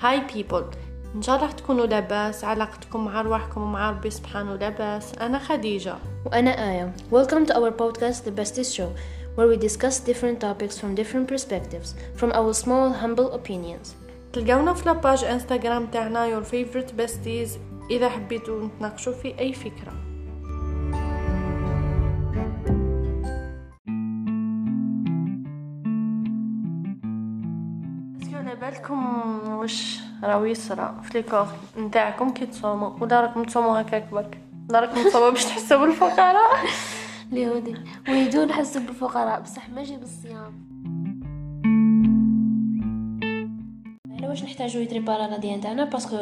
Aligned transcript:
Hi 0.00 0.20
people 0.34 0.64
ان 1.14 1.22
شاء 1.22 1.36
الله 1.36 1.50
تكونوا 1.50 1.86
لاباس 1.86 2.44
علاقتكم 2.44 3.04
مع 3.04 3.20
ارواحكم 3.20 3.62
ومع 3.62 3.90
ربي 3.90 4.10
سبحانه 4.10 4.56
لاباس 4.56 5.14
أنا 5.14 5.38
خديجه 5.38 5.94
وأنا 6.26 6.50
آية. 6.50 6.92
Welcome 7.12 7.46
to 7.46 7.54
our 7.54 7.70
podcast, 7.70 8.24
The 8.24 8.40
Bestest 8.40 8.76
Show, 8.76 8.90
where 9.36 9.48
we 9.48 9.56
discuss 9.56 9.98
different 9.98 10.40
topics 10.40 10.78
from 10.78 10.94
different 10.94 11.26
perspectives, 11.28 11.94
from 12.16 12.32
our 12.32 12.52
small, 12.54 12.92
humble 12.92 13.32
opinions. 13.32 13.88
تلقونا 14.32 14.74
في 14.74 14.86
la 14.86 14.99
page 14.99 15.24
Instagram 15.24 15.86
تاعنا 15.86 16.40
your 16.40 16.44
favorite 16.44 17.00
besties 17.00 17.50
اذا 17.90 18.08
حبيتوا 18.08 18.64
نتناقشوا 18.66 19.12
في 19.12 19.38
اي 19.38 19.52
فكره 19.52 19.92
على 28.90 28.96
بالكم 28.96 29.50
واش 29.50 30.00
راهو 30.22 30.44
يصرى 30.44 31.00
في 31.02 31.18
les 31.18 31.29
corps 31.29 31.46
نتاعكم؟ 31.78 32.30
كي 32.30 32.46
تصوموا 32.46 32.90
ولا 33.00 33.20
راكم 33.20 33.44
تصوموا 33.44 33.80
هكاك 33.80 34.10
برك. 34.12 34.40
ولا 34.70 34.80
راكم 34.80 35.04
تصوموا 35.04 35.30
باش 35.30 35.44
تحسوا 35.44 35.86
بالفقراء. 35.86 36.66
Yeah 37.32 37.53
we 37.53 37.63
do 37.63 37.74
we 38.08 38.26
do 38.26 38.44
نحسو 38.44 38.86
بالفقراء. 38.86 39.40
بصح 39.40 39.68
ماشي 39.68 39.96
بالصيام. 39.96 40.68
إحنا 44.14 44.28
واش 44.28 44.42
نحتاجو 44.44 44.80
يتريبارا 44.80 45.26
l'ADN 45.26 45.60
تاعنا؟ 45.60 45.84
parce 45.84 46.04
que 46.04 46.16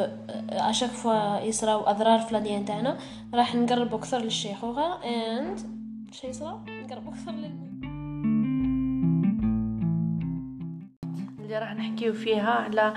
à 0.49 0.55
chaque 0.55 0.89
fois 0.89 1.39
يصراو 1.39 1.83
أضرار 1.83 2.19
في 2.19 2.33
l'ADN 2.33 2.65
تاعنا 2.65 2.97
راح 3.33 3.55
نقربو 3.55 3.95
أكثر 3.95 4.17
للشيخوخه 4.17 5.03
and 5.05 5.59
شي 6.11 6.27
يصرا 6.27 6.65
نقربو 6.67 7.09
أكثر 7.09 7.31
لل 7.31 7.66
اللي 11.47 11.59
راح 11.59 11.73
نحكيو 11.73 12.13
فيها 12.13 12.51
على 12.51 12.93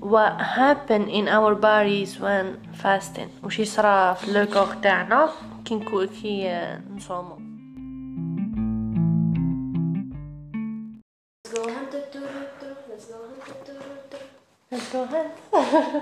what 0.00 0.40
happen 0.56 1.02
in 1.10 1.28
our 1.28 1.54
bodies 1.54 2.18
when 2.20 2.56
fasting. 2.82 3.44
وش 3.44 3.58
يصرى 3.58 4.14
في 4.14 4.28
الكور 4.28 4.74
تاعنا؟ 4.82 5.30
كي 5.64 6.06
كي 6.22 6.68
نصومو. 6.96 7.38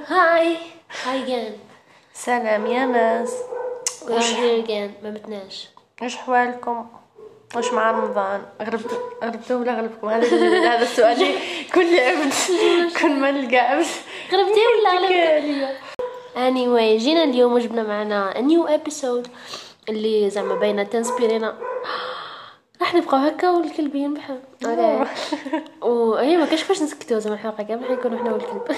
هاي 0.08 0.56
هاي 1.04 1.26
again. 1.26 1.58
سلام 2.14 2.66
يا 2.66 2.86
ناس 2.86 3.34
we 4.02 4.10
are 4.10 4.22
here 4.22 4.64
again. 4.64 5.04
ما 5.04 6.08
حوالكم؟ 6.08 6.86
وش 7.56 7.72
مع 7.72 7.90
رمضان؟ 7.90 8.42
غربت 8.62 9.00
غربتوا 9.24 9.56
ولا 9.60 9.74
غلبكم 9.74 10.08
هذا 10.08 10.26
هذا 10.74 10.82
السؤال. 10.82 11.16
كل 11.74 11.98
عبد 12.00 12.32
كل 13.00 13.20
ما 13.20 13.30
نلقى 13.30 13.56
عبد 13.56 13.86
غربتي 14.32 14.60
ولا 14.60 14.98
غلبت 14.98 15.76
anyway 16.34 17.00
جينا 17.02 17.24
اليوم 17.24 17.52
وجبنا 17.52 17.82
معنا 17.82 18.34
new 18.34 18.68
episode 18.70 19.28
اللي 19.88 20.30
زعما 20.30 20.54
باينه 20.54 20.82
تنسبيرينا. 20.82 21.54
راح 22.80 22.94
نبقاو 22.94 23.20
هكا 23.20 23.50
والكلب 23.50 23.94
ينبح 23.94 24.30
أوكي. 24.64 25.04
وهي 25.88 26.36
ما 26.36 26.46
كاش 26.46 26.62
فاش 26.62 26.82
نسكتو 26.82 27.18
زعما 27.18 27.34
الحلقة 27.36 27.62
كامل 27.62 27.82
راح 27.82 27.90
نكونوا 27.90 28.18
إحنا 28.18 28.32
والكلب. 28.32 28.62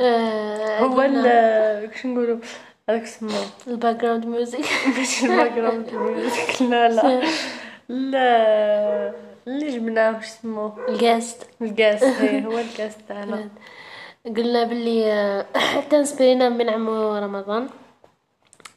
آه، 0.00 0.78
هو 0.78 1.02
ال 1.02 1.90
كش 1.90 2.06
نقولوا؟ 2.06 2.38
هذاك 2.90 3.02
اسمه 3.02 3.30
ال 3.66 3.96
background 3.96 4.26
music 4.26 4.64
مش 5.00 5.24
ال 5.24 5.52
background 5.52 5.94
music 5.94 6.62
لا 6.62 6.88
لا. 6.88 7.20
لا. 8.10 9.14
اللي 9.46 9.70
جبناه 9.70 10.18
وش 10.18 10.24
اسمه؟ 10.24 10.72
ال 10.88 10.98
guest 10.98 11.46
ال 11.62 11.69
guest 11.69 12.04
هي 12.04 12.46
هو 12.46 12.58
ال 12.58 12.64
guest 12.64 12.92
تاعنا 13.08 13.48
قلنا 14.36 14.64
باللي 14.64 15.12
آه، 15.12 15.46
حتى 15.76 15.96
نسبينا 15.98 16.48
من 16.48 16.68
عمو 16.68 17.16
رمضان 17.16 17.68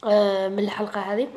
آه، 0.06 0.48
من 0.48 0.60
الحلقة 0.60 1.02
هذه 1.02 1.28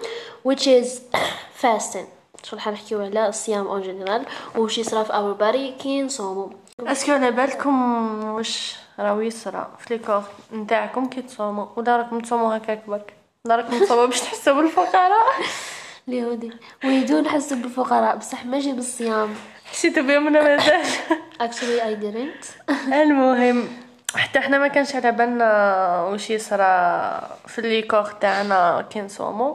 which 0.48 0.62
is 0.62 0.88
fasting. 1.62 2.06
شو 2.42 2.56
راح 2.56 2.68
نحكيو 2.68 3.02
على 3.02 3.28
الصيام 3.28 3.66
en 3.66 3.82
général 3.82 4.26
وش 4.56 4.78
يصرا 4.78 5.02
في 5.02 5.12
our 5.12 5.32
body 5.32 5.72
كي 5.72 6.02
نصومو 6.02 6.50
est-ce 6.80 7.01
que 7.01 7.12
على 7.12 7.30
بالكم 7.30 8.24
واش 8.24 8.76
راهو 8.98 9.20
يصرى 9.20 9.70
في 9.78 9.94
les 9.94 10.05
corps 10.05 10.22
نتاعكم 10.52 11.08
كي 11.08 11.22
تصوموا 11.22 11.66
ولا 11.76 11.96
راكم 11.96 12.20
تصوموا 12.20 12.56
هكاك 12.56 12.82
برك. 12.86 13.14
ولا 13.44 13.56
راكم 13.56 13.84
تصوموا 13.84 14.06
باش 14.06 14.20
تحسوا 14.20 14.52
بالفقراء. 14.54 15.26
Yeah 16.08 16.30
we 16.30 16.41
do 16.41 16.52
we 16.84 17.02
do 17.02 17.20
نحسو 17.20 17.56
بالفقراء. 17.56 18.16
بصح 18.16 18.44
ماشي 18.44 18.72
بالصيام. 18.72 19.34
حسيتوا 19.64 20.02
بهم 20.02 20.26
ولا 20.26 20.42
مازال. 20.42 20.82
Actually 21.46 21.80
I 21.80 22.02
didn't. 22.02 22.72
المهم 23.02 23.68
حتى 24.14 24.38
إحنا 24.38 24.58
ما 24.58 24.68
كانش 24.68 24.94
على 24.94 25.12
بالنا 25.12 26.02
واش 26.02 26.30
يصرى 26.30 27.20
في 27.46 27.62
les 27.62 27.78
corps 27.78 28.04
تاعنا 28.04 28.86
كي 28.90 29.00
نصوموا 29.00 29.54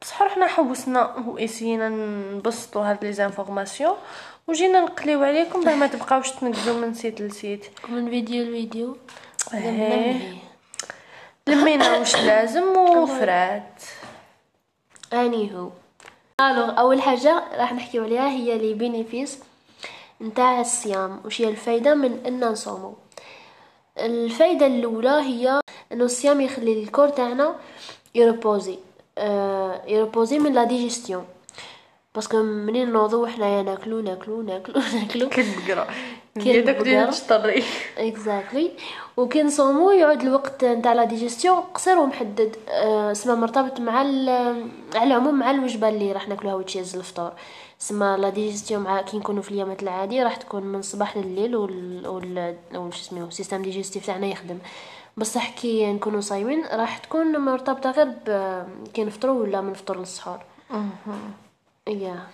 بصح 0.00 0.22
رحنا 0.22 0.46
حوسنا 0.46 1.14
واسينا 1.26 1.88
نبسطوا 1.88 2.82
هاد 2.82 3.04
les 3.04 3.12
informations. 3.12 3.96
وجينا 4.48 4.80
نقليو 4.80 5.22
عليكم 5.24 5.64
باه 5.64 5.74
ما 5.74 5.86
تبقاوش 5.86 6.30
تنقلوا 6.30 6.76
من 6.80 6.94
site 6.94 7.20
ل 7.20 7.28
site. 7.28 7.66
من 7.88 8.10
فيديو 8.10 8.44
لفيديو. 8.44 8.96
إيه. 9.54 10.34
لمينا 11.46 11.98
واش 11.98 12.16
لازم 12.16 12.76
وفرات. 12.98 13.82
Anyhow. 15.12 15.70
ألو 16.40 16.64
أول 16.64 17.02
حاجة 17.02 17.44
راح 17.58 17.72
نحكيو 17.72 18.04
عليها 18.04 18.28
هي 18.28 18.58
les 18.58 18.74
bénéfices 18.74 19.38
نتاع 20.22 20.60
الصيام. 20.60 21.20
وش 21.24 21.40
هي 21.40 21.48
الفايدة 21.48 21.94
من 21.94 22.26
إن 22.26 22.44
نصومو. 22.44 22.94
الفايدة 23.98 24.66
الأولى 24.66 25.08
هي 25.10 25.60
إنه 25.92 26.04
الصيام 26.04 26.40
يخلي 26.40 26.82
ال 26.82 26.86
corps 26.86 27.08
تاعنا 27.08 27.56
يريبوزي 28.14 28.78
آه 29.18 29.82
يريبوزي 29.86 30.38
من 30.38 30.52
la 30.52 30.64
digestion. 30.64 31.24
parce 32.14 32.31
que 32.31 32.42
منين 32.42 32.92
نوضو 32.92 33.26
حنايا 33.26 33.62
ناكلو 33.62 34.00
ناكلو 34.00 34.42
ناكلو 34.42 34.82
ناكلو. 34.94 35.28
كل 35.28 35.42
بقرة 35.66 35.86
كل 36.34 36.46
يدك 36.46 36.76
بقرة. 36.76 37.10
تشطري 37.10 37.64
exactly 37.98 38.70
وكي 39.16 39.42
نصومو 39.42 39.90
يعود 39.90 40.22
الوقت 40.22 40.64
نتاع 40.64 40.92
la 40.92 41.04
digestion 41.04 41.56
قصير 41.56 41.98
ومحدد. 41.98 42.56
آه 42.68 43.12
سما 43.12 43.34
مرتبط 43.34 43.80
مع 43.80 43.98
على 43.98 44.64
العموم 44.94 45.38
مع 45.38 45.50
الوجبة 45.50 45.88
اللي 45.88 46.12
راح 46.12 46.28
ناكلوها 46.28 46.54
which 46.54 46.84
is 46.84 46.96
الفطور. 46.96 47.32
سما 47.78 48.16
la 48.16 48.28
digestion 48.28 48.82
مع 48.82 49.02
كي 49.02 49.18
نكونوا 49.18 49.42
في 49.42 49.50
اليومات 49.50 49.82
العادي 49.82 50.22
راح 50.22 50.36
تكون 50.36 50.62
من 50.62 50.78
الصباح 50.78 51.16
لليل 51.16 51.56
وال 51.56 52.06
وال 52.08 52.56
وش 52.74 53.00
اسمه 53.00 53.24
ال 53.24 53.29
système 53.29 53.62
digestif 53.62 54.06
تاعنا 54.06 54.26
يخدم. 54.26 54.58
بصح 55.16 55.50
كي 55.50 55.92
نكونوا 55.92 56.20
صايمين 56.20 56.64
راح 56.72 56.98
تكون 56.98 57.38
مرتبطة 57.38 57.90
غير 57.90 58.08
ب 58.26 58.62
كي 58.94 59.04
نفطروا 59.04 59.42
ولا 59.42 59.60
من 59.60 59.70
الفطور 59.70 59.98
للسحور. 59.98 60.38
يا 61.88 62.26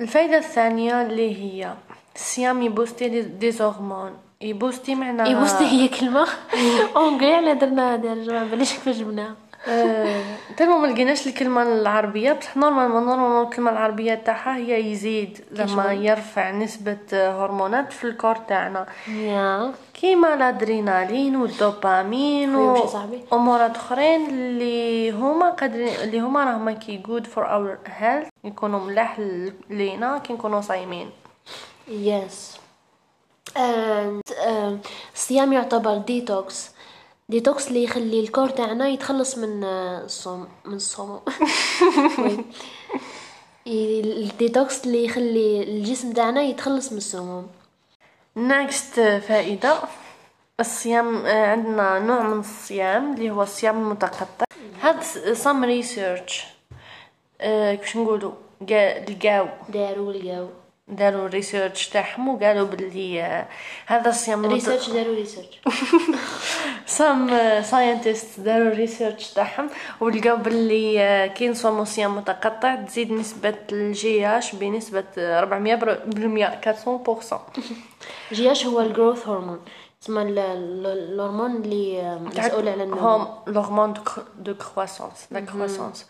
الفايدة 0.00 0.38
الثانية 0.38 1.02
اللي 1.02 1.36
هي 1.42 1.74
الصيام 2.16 2.62
يبوستي 2.62 3.08
des- 3.22 3.50
hormones. 3.50 4.16
يبوستي 4.40 4.94
معنا 4.94 5.28
يبوستي 5.28 5.64
هي 5.64 5.88
كلمة؟ 5.88 6.26
en 6.96 7.04
anglais 7.04 7.34
على 7.34 7.54
درنا 7.54 7.94
هذا 7.94 8.14
جماعة 8.14 8.44
بلاش 8.44 8.72
كيف 8.72 8.88
جبناها. 8.88 9.36
تما 10.56 10.76
ما 10.78 10.86
لقيناش 10.86 11.26
الكلمة 11.26 11.62
العربية 11.62 12.32
بصح 12.32 12.56
normalement 12.56 13.06
normalement 13.06 13.44
الكلمة 13.44 13.70
العربية 13.70 14.14
تاعها 14.14 14.56
هي 14.56 14.90
يزيد 14.92 15.44
لما 15.50 15.92
يرفع 15.92 16.50
نسبة 16.50 16.98
هرمونات 17.12 17.92
في 17.92 18.04
ال 18.04 18.09
corps 18.09 18.36
تاعنا. 18.36 18.86
كيما 19.94 20.34
الأدرينالين 20.34 21.36
والدوبامين؟ 21.36 22.54
وامورات 22.54 23.76
أخرين 23.76 24.26
اللي 24.30 25.10
هما 25.10 25.50
قادرين 25.50 25.94
اللي 26.02 26.20
هما 26.20 26.44
راهما 26.44 26.72
كي 26.72 27.02
good 27.06 27.24
for 27.24 27.44
our 27.44 27.88
health 28.00 28.28
يكونوا 28.44 28.80
ملاح 28.80 29.20
لينا 29.70 30.18
كي 30.18 30.32
نكونوا 30.32 30.60
صايمين. 30.60 31.10
Yes 31.88 32.56
الصيام 35.14 35.52
يعتبر 35.52 35.98
détox 35.98 36.70
détox 37.30 37.68
اللي 37.68 37.84
يخلي 37.84 38.20
ال 38.20 38.25
corps 38.25 38.48
تاعنا 38.50 38.88
يتخلص 38.88 39.38
من 39.38 39.64
آه، 39.64 40.04
الصوم 40.04 40.48
من 40.64 40.74
الصوم. 40.74 41.20
ال 43.66 43.86
détox 43.86 44.84
اللي 44.86 45.04
يخلي 45.04 45.62
الجسم 45.62 46.12
تاعنا 46.12 46.42
يتخلص 46.42 46.92
من 46.92 46.98
السموم 46.98 47.46
next 48.36 48.94
فائدة. 49.00 49.78
الصيام 50.60 51.26
آه، 51.26 51.46
عندنا 51.46 51.98
نوع 51.98 52.22
من 52.22 52.40
الصيام 52.40 53.14
اللي 53.14 53.30
هو 53.30 53.42
الصيام 53.42 53.78
المتقطع 53.82 54.44
هاد 54.82 55.02
research. 55.84 56.32
آه، 57.40 57.74
كيفاش 57.74 57.96
نقولوا 57.96 58.32
قا- 58.62 59.10
لقاو 59.10 59.48
داروا 59.68 60.12
لقاو 60.12 60.48
داروا 60.90 61.28
research 61.28 61.88
تاعهم 61.88 62.28
وقالوا 62.28 62.66
باللي 62.66 63.22
آه، 63.22 63.46
هذا 63.86 64.10
الصيام 64.10 64.46
ريسيرش 64.46 64.90
داروا 64.90 65.14
ريسيرش 65.14 65.60
some 66.98 67.30
scientists 67.62 68.40
داروا 68.40 68.68
ال 68.72 68.78
research 68.78 69.26
تاعهم 69.32 69.70
ولقاو 70.00 70.36
باللي 70.36 71.00
آه، 71.02 71.26
كي 71.26 71.48
نصومو 71.48 71.84
صيام 71.84 72.16
متقطع 72.16 72.74
تزيد 72.74 73.12
نسبة 73.12 73.54
ال 73.72 74.26
GH 74.26 74.54
بنسبة 74.54 75.04
400% 75.16 75.16
400% 75.16 75.20
جياش 78.32 78.66
هو 78.66 78.80
الجروث 78.80 79.28
هرمون 79.28 79.60
تسمى 80.00 80.22
ال- 80.22 80.38
ال- 80.38 80.86
الهرمون 81.14 81.56
اللي 81.56 82.18
مسؤول 82.20 82.68
على 82.68 82.82
النمو 82.82 83.00
هم 83.00 83.28
لوغمون 83.46 83.94
دو 84.38 84.54
كرواسونس 84.54 85.26
لا 85.30 85.40
كرواسونس 85.40 86.06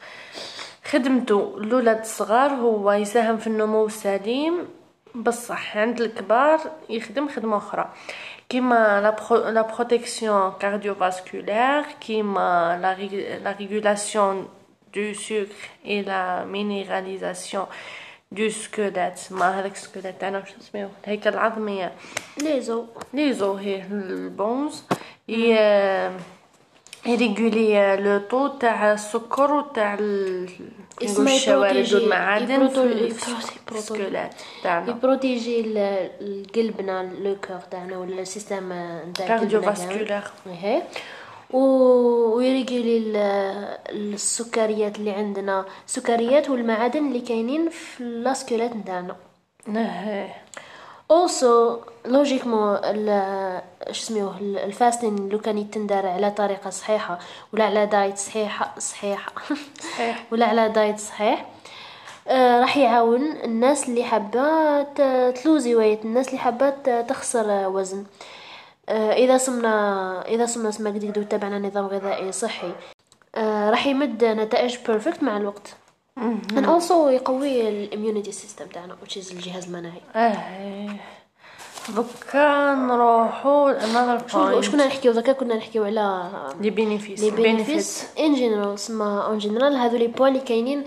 خدمته 0.90 1.54
الولاد 1.56 1.98
الصغار 2.00 2.50
هو 2.50 2.92
يساهم 2.92 3.36
في 3.36 3.46
النمو 3.46 3.86
السليم 3.86 4.68
بصح 5.14 5.76
عند 5.76 6.00
الكبار 6.00 6.60
يخدم 6.90 7.28
خدمة 7.28 7.56
أخرى. 7.56 7.88
كيما 8.48 9.00
la 9.00 9.10
pro- 9.10 9.48
la 9.48 9.62
protection 9.62 10.52
cardiovasculaire 10.60 11.82
كيما 12.00 12.78
la 12.82 12.92
rég- 12.94 13.42
la 13.44 13.52
régulation 13.60 14.48
du 14.94 15.12
sucre 15.12 15.46
et 15.86 16.02
la 16.02 16.44
minéralisation 16.44 17.66
du 18.32 18.48
squelette 18.48 19.20
ما 19.30 19.60
هذاك 19.60 19.72
ال 19.72 19.77
squelette 19.77 20.20
تاعنا 20.20 20.38
واش 20.38 20.48
اسمه 20.60 20.88
الهيكل 21.04 21.30
العظمي 21.30 21.90
les 22.42 22.63
os. 22.63 22.84
les 23.14 23.32
os 23.32 23.54
هي 23.54 23.82
ال 23.90 24.04
bones. 24.04 24.84
ي 25.28 25.54
ي 27.08 27.19
réguler 27.19 27.96
le 27.96 28.18
taux 28.30 28.46
تاع 28.46 28.92
السكر 28.92 29.52
وتاع 29.54 29.94
اسمه 31.04 31.34
الشوارد 31.36 31.94
والمعادن 31.94 32.68
في 32.68 32.74
يبروتو- 32.74 32.78
ال- 32.78 33.10
يبروتي- 33.10 33.14
في 33.14 33.30
يبروتو- 33.58 33.76
السكولات 33.76 34.34
تاعنا. 34.62 34.90
ي 34.90 34.98
protéger 34.98 35.60
ال- 35.60 36.10
القلبنا 36.20 37.10
le 37.22 37.36
corps 37.46 37.60
تاعنا 37.70 37.98
ولا 37.98 38.20
ال 38.22 38.29
système 38.29 38.72
نتاع 39.10 39.26
cardiovasculaire 39.28 40.20
هي 40.46 40.82
و 41.50 41.58
وي 42.36 42.50
réguler 42.50 42.96
ال- 42.98 43.16
السكريات 44.14 44.98
اللي 44.98 45.10
عندنا. 45.10 45.64
السكريات 45.86 46.50
والمعادن 46.50 47.06
اللي 47.08 47.20
كاينين 47.20 47.68
في 47.70 48.00
ال 48.00 48.08
squelette 48.08 48.76
نتاعنا. 48.76 49.16
aussi 51.10 51.78
logiquement 52.06 52.76
اش 53.82 54.00
سميوه 54.00 54.38
ال- 54.38 54.58
ال 54.58 54.67
fasting 54.67 55.28
لو 55.28 55.38
كان 55.38 55.58
يتندار 55.58 56.06
على 56.06 56.30
طريقة 56.30 56.70
صحيحة 56.70 57.18
ولا 57.52 57.64
على 57.64 57.86
diet 57.86 58.18
صحيحة 58.18 58.74
صحيحة. 58.78 59.32
صحيح. 59.80 60.24
ولا 60.32 60.46
على 60.46 60.68
diet 60.68 60.98
صحيح. 60.98 61.46
آه 62.28 62.60
راح 62.60 62.76
يعاون 62.76 63.22
الناس 63.44 63.88
اللي 63.88 64.04
حابة 64.04 64.82
ت 65.30 65.39
lose 65.39 65.74
weight 65.74 66.04
الناس 66.04 66.26
اللي 66.28 66.38
حابة 66.38 66.70
تخسر 67.08 67.68
وزن. 67.68 68.04
آه 68.88 69.12
إذا 69.12 69.38
صمنا 69.38 70.24
إذا 70.28 70.46
صمنا 70.46 70.70
سما 70.70 70.90
قد 70.90 71.18
وتبعنا 71.18 71.58
نظام 71.58 71.86
غذائي 71.86 72.32
صحي 72.32 72.72
آه 73.34 73.70
راح 73.70 73.86
يمد 73.86 74.24
نتائج 74.24 74.76
perfect 74.86 75.22
مع 75.22 75.36
الوقت. 75.36 75.74
And 76.56 76.66
also 76.66 76.92
يقوي 76.92 77.68
ال 77.68 77.75
immunity 77.75 78.32
system 78.32 78.66
تاعنا 78.66 78.96
which 79.04 79.12
is 79.12 79.32
الجهاز 79.32 79.64
المناعي. 79.64 80.00
آه 80.16 80.96
دوكا 81.88 82.74
نروحو 82.74 83.72
another 83.72 84.26
شو 84.26 84.38
واش 84.38 84.70
كنا 84.70 84.86
نحكيو؟ 84.86 85.12
ذاك 85.12 85.30
كنا 85.30 85.54
نحكيو 85.54 85.84
على 85.84 86.30
les 86.60 86.70
bénéfices 86.70 87.20
les 87.20 87.30
bénéfices 87.30 88.06
en 88.18 88.34
général 88.34 88.78
سما 88.78 89.26
en 89.26 89.38
général 89.38 89.76
هذو 89.76 89.96
les 89.96 90.06
points 90.06 90.32
اللي 90.32 90.44
كاينين 90.44 90.84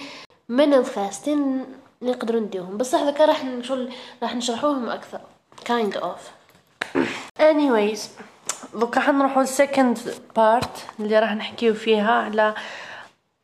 من 0.50 0.74
ال 0.74 0.85
fasting 0.85 1.66
اللي 2.02 2.14
نقدروا 2.14 2.42
نديوهم. 2.42 2.78
بصح 2.78 3.04
ذاك 3.04 3.22
راح 3.22 3.46
نشغل 3.46 3.90
راح 4.24 4.36
نشرحوهم 4.36 4.90
أكثر. 4.90 5.22
Kind 5.70 5.96
of. 5.96 6.20
Anyways 7.40 8.00
دوكا 8.74 9.00
حنروحو 9.00 9.46
second 9.46 9.98
part 10.40 11.00
اللي 11.00 11.20
راح 11.20 11.36
نحكيو 11.36 11.74
فيها 11.74 12.12
على 12.12 12.56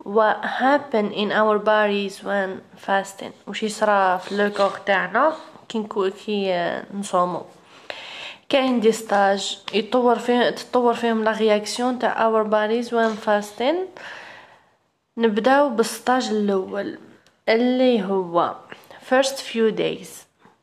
what 0.08 0.40
happen 0.64 1.12
in 1.12 1.32
our 1.32 1.60
bodies 1.60 2.24
when 2.24 2.62
fasting? 2.76 3.34
وش 3.48 3.64
يصرى 3.64 4.20
في 4.20 4.36
le 4.38 4.50
corps 4.50 4.70
تاعنا؟ 4.86 5.34
كي 5.70 5.88
كي 6.26 6.54
آه، 6.54 6.84
نصومو. 6.94 7.42
كاين 8.50 8.80
des 8.80 8.92
stages. 8.92 9.60
يطور 9.74 10.20
فيه 10.20 10.50
تطور 10.50 10.94
فيهم 10.94 11.24
la 11.24 11.32
réaction 11.32 12.00
تاع 12.00 12.32
our 12.32 12.46
bodies 12.48 12.90
when 12.90 13.28
fasting. 13.28 13.76
نبداو 15.18 15.70
بال 15.70 15.87
stage 15.87 16.28
الأول 16.28 16.98
اللي 17.50 18.04
هو 18.04 18.56
first 19.10 19.36
few 19.36 19.72
days. 19.78 20.08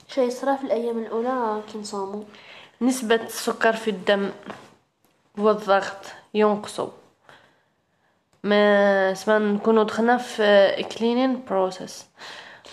شيء 0.09 0.31
صرا 0.31 0.57
في 0.57 0.65
الأيام 0.65 0.99
الأولى 0.99 1.63
كي 1.73 1.79
نصوموا 1.79 2.23
نسبة 2.83 3.15
السكر 3.15 3.73
في 3.73 3.91
الدم 3.91 4.31
والضغط 5.39 5.97
ينقصوا 6.35 6.89
ما 8.45 9.13
اسمها 9.13 9.39
نكونوا 9.39 9.83
دخلنا 9.83 10.17
في 10.17 10.85
cleaning 10.99 11.43
process 11.51 12.07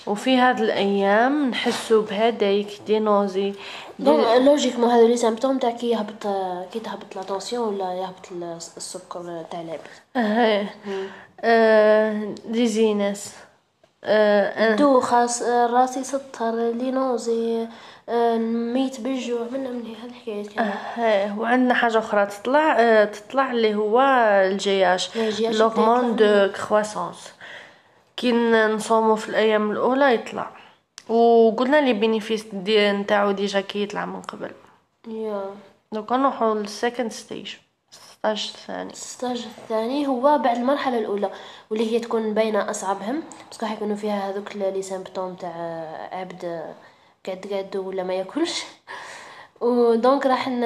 وفي 0.08 0.38
هاد 0.38 0.60
الأيام 0.60 1.50
نحسوا 1.50 2.02
بهدايك 2.02 2.68
des 2.88 3.00
nausées 3.00 3.54
donc 4.00 4.25
logiquement 4.46 4.90
هذو 4.90 5.08
les 5.08 5.18
symptômes 5.18 5.58
تاع 5.58 5.72
كي 5.72 5.90
يهبط 5.90 6.28
كي 6.74 6.80
تهبط 6.80 7.16
la 7.16 7.22
tension 7.22 7.74
ولا 7.74 7.94
يهبط 7.94 8.56
السكر 8.78 9.46
تاع 9.52 9.62
العبد 9.62 9.82
آه، 10.16 10.66
آه، 11.42 12.36
dizziness 12.46 13.34
دوخة 14.75 15.24
آه، 15.24 15.68
راسي 15.68 16.03
سطر 16.03 16.71
les 16.72 16.92
nausées 16.92 17.68
آه، 18.09 18.38
ميت 18.38 19.01
بالجوع 19.01 19.48
من 19.51 19.59
من 19.59 19.95
هذه 19.95 20.06
الحكايات 20.09 20.48
كامل 20.48 20.71
آه، 21.00 21.39
وعندنا 21.39 21.74
حاجة 21.74 21.98
أخرى 21.98 22.25
تطلع 22.25 22.80
آه، 22.80 23.06
تطلع 23.06 23.51
اللي 23.51 23.75
هو 23.75 24.01
الجياش 24.51 25.18
لوغمون. 25.39 26.15
دو 26.15 26.48
كرواسونس 26.51 27.33
كي 28.18 28.31
نصومو 28.53 29.15
في 29.15 29.30
الأيام 29.30 29.71
الأولى 29.71 30.13
يطلع. 30.13 30.51
وقلنا 31.09 31.81
les 31.81 31.94
bénéfices 31.94 32.46
دي 32.53 32.92
نتاعو 32.92 33.31
déjà 33.31 33.62
كي 33.62 33.83
يطلع 33.83 34.06
من 34.06 34.21
قبل. 34.21 34.51
Yeah. 35.08 35.44
دوكا 35.92 36.18
نروحو 36.18 36.53
لل 36.54 36.68
second 36.68 37.12
stage 37.12 37.54
stage 38.22 38.52
الثاني. 38.56 38.92
الستاج 38.94 39.46
الثاني 39.46 40.08
هو 40.08 40.38
بعد 40.38 40.58
المرحلة 40.58 40.98
الأولى 40.98 41.32
واللي 41.70 41.92
هي 41.92 42.00
تكون 42.00 42.34
باينة 42.34 42.70
أصعبهم 42.70 43.24
بس 43.52 43.64
راح 43.64 43.72
يكونوا 43.72 43.96
فيها 43.96 44.30
هذوك 44.30 44.56
les 44.56 44.81
symptômes 44.81 45.36
تاع 45.36 45.50
عبد 46.12 46.64
قاعد 47.26 47.48
قاعد 47.52 47.76
ولا 47.76 48.04
ما 48.04 48.14
ياكلش. 48.14 48.64
و 49.62 49.74
donc 49.74 50.25
راح 50.26 50.48
ن... 50.48 50.64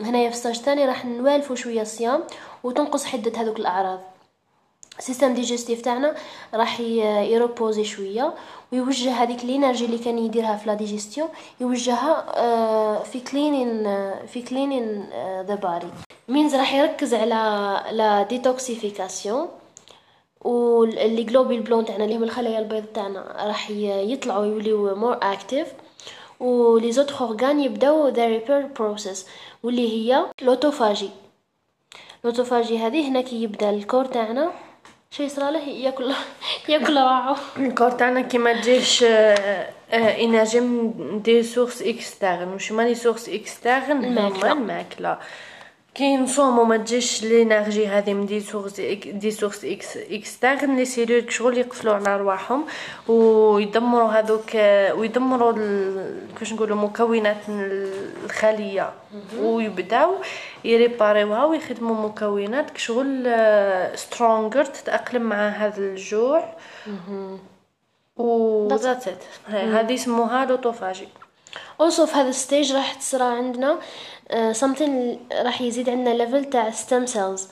هنايا 0.00 0.28
في 0.28 0.34
ال 0.34 0.38
stage 0.38 0.56
الثاني 0.56 0.86
راح 0.86 1.04
نوالفوا 1.04 1.56
شوية 1.56 1.82
الصيام 1.82 2.24
وتنقص 2.62 3.04
حدة 3.04 3.40
هذوك 3.40 3.58
الأعراض. 3.58 4.00
ال 4.98 5.02
système 5.02 5.34
digestif 5.34 5.80
تاعنا 5.80 6.14
راح 6.54 6.80
ي 6.80 6.93
reposer 6.93 7.84
شوية 7.84 8.34
ويوجه 8.72 9.12
هذيك 9.12 9.44
ال 9.44 9.49
énergie 9.49 9.84
اللي 9.84 9.98
كان 9.98 10.18
يديرها 10.18 10.56
في 10.56 10.68
la 10.68 10.74
digestion 10.74 11.28
يوجهها 11.60 13.02
في 13.02 13.20
cleaning 13.20 13.84
في 14.26 14.42
cleaning 14.42 15.06
the 15.46 15.54
body 15.54 15.90
means 16.28 16.54
راح 16.54 16.74
يركز 16.74 17.14
على 17.14 17.80
la 17.90 18.22
détoxification 18.22 19.48
و 20.40 20.60
les 20.60 21.22
globules 21.22 21.60
blancs 21.60 21.84
تاعنا 21.84 22.04
اللي 22.04 22.16
هم 22.16 22.22
الخلايا 22.22 22.58
البيض 22.58 22.84
تاعنا 22.84 23.46
راح 23.46 23.70
يطلعوا 23.70 24.44
يوليو 24.44 24.94
more 24.94 25.18
active 25.22 25.68
و 26.40 26.92
les 26.92 26.99
autres 26.99 27.14
organes 27.20 27.60
يبداو 27.60 28.08
the 28.08 28.26
repair 28.26 28.66
process 28.66 29.26
واللي 29.62 29.88
هي 29.88 30.26
l'autophagie 30.42 31.10
l'autophagie 32.24 32.78
هذه 32.78 33.08
هنا 33.08 33.20
كي 33.20 33.42
يبدا 33.42 33.70
ال 33.70 33.76
corps 33.76 34.04
تاعنا 34.04 34.52
شي 35.16 35.24
يصرى 35.24 35.52
له 35.52 35.68
ياكل 35.68 36.12
ياكل 36.68 36.96
روحه 36.98 37.36
ال 37.56 37.62
corps 37.62 37.90
تاعنا 37.90 38.20
كي 38.20 38.38
ما 38.38 38.52
تجيش 38.60 39.04
آه، 39.04 39.68
آه، 39.92 40.24
énergie 40.24 40.60
من 40.60 41.22
des 41.22 41.42
sources 41.42 41.82
externes. 41.82 42.54
وش 42.54 42.72
ما 42.72 42.82
les 42.82 42.94
sources 42.94 43.28
externes. 43.28 44.18
هما 44.18 44.52
الماكله 44.52 45.18
كي 45.94 46.16
نصومو 46.16 46.64
ما 46.64 46.76
تجيش 46.76 47.24
l'énergie 47.24 47.88
هذه 47.88 48.14
من 48.14 48.26
des 48.26 48.40
sources 48.40 48.80
des 49.06 49.30
sources 49.30 49.64
ex- 49.64 49.96
externes 49.96 50.76
les 50.76 50.84
cellules 50.84 51.32
شغل 51.32 51.58
يقفلوا 51.58 51.94
على 51.94 52.16
رواحهم 52.16 52.66
ويدمروا 53.08 54.08
هذوك 54.08 54.54
ويدمروا 54.98 55.52
كيفاش 56.32 56.52
نقولوا 56.52 56.76
مكونات 56.76 57.36
الخليه 58.24 58.92
ويبداو 59.38 60.14
ي 60.64 60.71
réparer 60.71 61.22
يوها 61.22 61.44
ويخدموا 61.44 62.08
مكونات 62.08 62.70
كشغل 62.70 63.30
stronger 63.94 64.64
تتاقلم 64.64 65.22
مع 65.22 65.48
هذا 65.48 65.78
الجوع 65.78 66.54
و 68.16 68.68
that's 68.68 69.08
it 69.08 69.24
هذه 69.48 69.92
يسموها 69.92 70.44
l'autophagie 70.44 71.08
aussi 71.80 72.06
في 72.06 72.14
هذا 72.14 72.28
ال 72.28 72.35
stage 72.35 72.72
راح 72.72 72.94
تصرى 72.94 73.24
عندنا 73.24 73.78
something 74.52 75.20
راح 75.32 75.60
يزيد 75.60 75.88
عندنا 75.88 76.14
level 76.14 76.44
تاع 76.44 76.70
stem 76.70 77.06
cells 77.06 77.48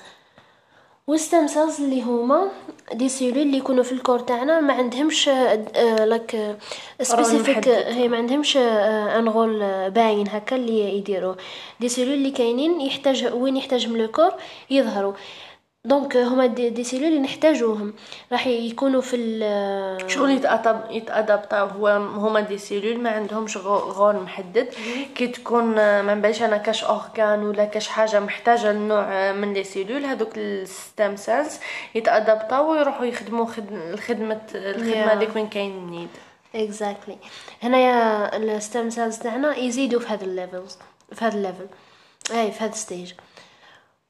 وال 1.07 1.20
stem 1.20 1.47
cells 1.47 1.81
اللي 1.81 2.02
هما 2.02 2.49
des 2.93 3.09
cellules 3.09 3.43
اللي 3.43 3.57
يكونوا 3.57 3.85
في 3.85 3.93
ال 3.93 3.97
corps 3.97 4.19
تاعنا 4.19 4.61
ما 4.61 4.75
عندهمش 4.75 5.29
l'acte 6.07 6.57
spécifique 7.03 7.59
محدد. 7.59 7.69
هي 7.69 8.09
ما 8.09 8.17
عندهمش 8.17 8.57
un 8.57 9.29
rôle 9.29 9.91
باين 9.91 10.29
هكا 10.29 10.57
اللي 10.57 10.97
يديروا. 10.97 11.35
des 11.81 11.89
cellules 11.89 12.15
اللي 12.14 12.31
كاينين 12.31 12.81
يحتاج 12.81 13.33
وين 13.35 13.57
يحتاجهم 13.57 13.97
le 13.97 14.09
corps 14.09 14.33
يظهروا. 14.71 15.12
donc 15.85 16.17
هما 16.17 16.47
des, 16.47 16.71
des 16.71 16.85
cellules 16.85 17.09
اللي 17.09 17.19
نحتاجوهم. 17.21 17.95
راح 18.33 18.47
يكونوا 18.47 19.01
في 19.01 19.17
ال 19.17 20.11
شغل 20.11 20.31
ي 20.31 20.36
s'adapt- 20.36 20.81
ي 20.91 20.97
s'adapter 20.97 21.60
او 21.60 21.67
هو 21.67 21.89
هما 21.97 22.41
des 22.41 22.59
cellules 22.59 23.01
ما 23.03 23.11
عندهمش 23.11 23.57
غون 23.57 24.17
محدد. 24.17 24.69
كي 25.15 25.27
تكون 25.29 25.65
ما 25.75 26.15
نبانش 26.15 26.43
أنا 26.43 26.57
كاش 26.57 26.85
organe 26.85 27.43
ولا 27.45 27.65
كاش 27.65 27.89
حاجة 27.89 28.21
محتاجة 28.21 28.73
لنوع 28.73 29.33
من 29.33 29.53
les 29.55 29.65
cellules 29.65 30.05
هذوك 30.05 30.39
ال 30.39 30.54
stem 30.54 31.17
cells 31.17 31.59
يتأدبطاو 31.95 32.73
ويروحوا 32.73 33.05
يخدموا 33.07 33.47
خدم 33.47 33.77
الخدمة 33.77 34.41
الخدمة 34.55 34.93
Yeah. 34.93 35.09
هذيك 35.12 35.37
وين 35.37 35.49
كاين 35.49 35.71
ال 35.71 35.77
need. 35.77 36.09
exactly 36.55 37.17
هنايا 37.62 38.37
ال 38.37 38.47
stem 38.47 38.91
cells 38.91 39.19
تاعنا 39.19 39.57
يزيدوا 39.57 40.01
في 40.01 40.07
هذا 40.09 40.25
ال 40.25 40.32
levels 40.32 40.79
في 41.12 41.25
هذا 41.25 41.35
ال 41.37 41.42
level 41.42 41.67
أي 42.31 42.53
في 42.53 42.65
هذا 42.65 42.73
ال 42.73 42.79
stage 42.79 43.12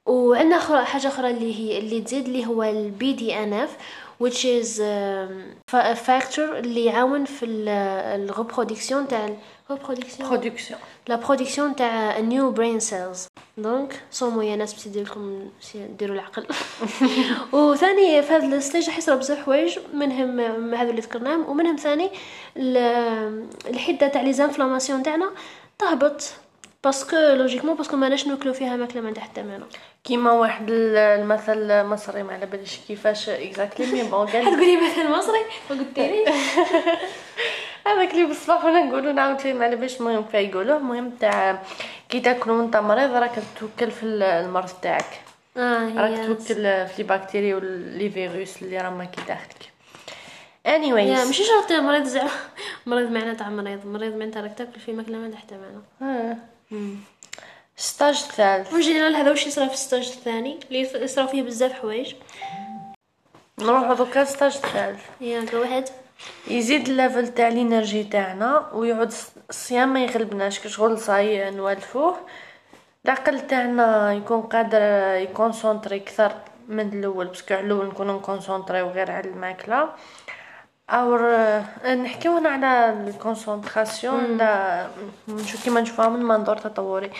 وعندنا 0.06 0.84
حاجة 0.84 1.08
أخرى 1.08 1.30
اللي 1.30 1.54
هي 1.58 1.78
اللي 1.78 2.00
تزيد 2.00 2.24
اللي 2.26 2.46
هو 2.46 2.62
ال 2.62 3.12
BDNF 3.12 3.76
which 4.24 4.44
is 4.44 4.68
fa- 5.72 5.96
factor 6.06 6.38
اللي 6.38 6.84
يعاون 6.84 7.24
في 7.24 7.46
ال 7.46 7.59
reproduction 7.59 9.08
تاع 9.08 9.28
ال 9.70 9.75
reproduction 9.75 10.28
production 10.28 10.80
لا 11.08 11.16
production 11.16 11.76
تاع 11.76 12.18
new 12.18 12.50
brain 12.50 12.80
cells 12.80 13.26
donc 13.58 14.00
صوموا 14.10 14.44
يا 14.44 14.56
ناس 14.56 14.72
باش 14.74 14.86
يدير 14.86 15.02
لكم 15.04 15.48
ديروا 15.98 16.14
العقل. 16.14 16.46
وثاني 17.52 18.22
في 18.22 18.32
هذا 18.32 18.56
ال 18.56 18.61
stage 18.61 18.86
راح 18.88 18.98
يصرى 18.98 19.16
بزاف 19.16 19.38
حوايج 19.38 19.78
منهم 19.94 20.40
هذا 20.74 20.90
اللي 20.90 21.00
ذكرناهم 21.00 21.48
ومنهم 21.48 21.76
ثاني 21.76 22.10
ال- 22.56 23.46
الحدة 23.66 24.08
تاع 24.08 24.22
les 24.22 24.32
inflammations 24.32 25.02
تاعنا 25.02 25.30
تهبط. 25.78 26.32
parce 26.84 27.04
que 27.04 27.16
logiquement 27.16 27.76
parce 27.76 27.89
que 27.89 27.96
ماناش 27.96 28.26
ناكلو 28.26 28.52
فيها 28.52 28.76
ماكله 28.76 29.00
ما 29.02 29.08
عندها 29.08 29.22
حتى 29.24 29.42
معنى 29.42 29.64
كيما 30.04 30.32
واحد 30.32 30.70
ال- 30.70 30.96
المثل 30.96 31.70
المصري 31.70 32.22
ما 32.22 32.32
على 32.32 32.46
باليش 32.46 32.76
كيفاش 32.88 33.28
exactly 33.28 33.86
mais 33.86 34.02
bon 34.02 34.26
قال 34.26 34.44
تقولي 34.44 34.76
مثل 34.76 35.08
مصري 35.10 35.38
وقلت 35.70 35.98
لي 35.98 36.24
هذاك 37.86 38.10
اللي 38.12 38.26
بالصباح 38.26 38.64
وأنا 38.64 38.82
نقولوا 38.84 39.12
نعاود 39.12 39.38
فيه 39.38 39.52
ما 39.52 39.64
على 39.64 39.76
باليش 39.76 40.00
المهم 40.00 40.24
فيقولوه 40.24 40.76
المهم 40.76 41.10
تاع 41.10 41.62
كي 42.08 42.20
تاكل 42.20 42.50
وانت 42.50 42.76
مريض 42.76 43.10
راك 43.12 43.42
توكل 43.60 43.90
في 43.90 44.02
ال- 44.02 44.22
المرض 44.22 44.68
تاعك 44.82 45.20
آه 45.56 45.88
راك 45.96 46.26
توكل 46.26 46.54
في 46.86 46.94
les 46.98 47.04
bactéries 47.04 47.54
و 47.54 47.68
les 47.68 48.10
virus 48.10 48.62
اللي 48.62 48.78
راهما 48.78 49.04
كي 49.04 49.20
داخلك 49.28 49.72
anyways 50.68 51.26
ماشي 51.26 51.42
شرط 51.44 51.72
مريض 51.72 52.04
زعما 52.04 52.30
مريض 52.86 53.10
معناه 53.10 53.32
تاع 53.34 53.48
مريض 53.48 53.86
مريض 53.86 54.16
معناتها 54.16 54.42
راك 54.42 54.58
تاكل 54.58 54.80
فيه 54.80 54.92
ماكله 54.92 55.18
ما 55.18 55.24
عندها 55.24 55.38
حتى 55.38 55.54
معنى 55.54 56.12
آه. 56.20 56.36
stage 57.76 58.14
الثالث 58.30 58.72
en 58.72 58.80
général 58.80 59.16
هذا 59.16 59.30
واش 59.30 59.46
يصرى 59.46 59.66
في 59.68 59.74
ال 59.74 59.80
stage 59.80 60.08
الثاني؟ 60.08 60.60
اللي 60.68 60.80
يصرى 61.04 61.28
فيه 61.28 61.42
بزاف 61.42 61.72
حوايج. 61.72 62.14
نروحو 63.60 63.94
دوكا 63.94 64.24
stage 64.24 64.54
الثالث 64.64 65.00
يا 65.20 65.40
go 65.40 65.62
ahead 65.62 65.84
يزيد 66.48 66.88
ال 66.88 66.95
level 66.95 67.28
تاع 67.28 67.48
ال 67.48 67.56
energy 67.56 68.04
تاعنا 68.04 68.70
ويعود 68.72 69.12
الص- 69.12 69.38
الصيام 69.50 69.92
ما 69.92 70.04
يغلبناش 70.04 70.60
كشغل 70.60 70.98
صاي 70.98 71.50
نوالفوه. 71.50 72.16
العقل 73.04 73.46
تاعنا 73.46 74.12
يكون 74.12 74.42
قادر 74.42 74.80
يكونسونطري 75.30 75.96
أكثر 75.96 76.32
من 76.68 76.98
الأول 76.98 77.26
parce 77.26 77.44
que 77.44 77.54
على 77.54 77.66
الأول 77.66 77.86
نكونو 77.86 78.16
نكونسونطريو 78.18 78.88
غير 78.88 79.10
على 79.10 79.28
الماكلة. 79.28 79.88
or 80.92 81.20
نحكيو 81.94 82.32
هنا 82.36 82.48
على 82.48 82.90
ال 83.08 83.17
concentration 83.17 84.38
نشوف 85.28 85.64
كيما 85.64 85.80
نشوفها 85.80 86.08
من 86.08 86.22
منظور 86.22 86.56
تطوري. 86.56 87.10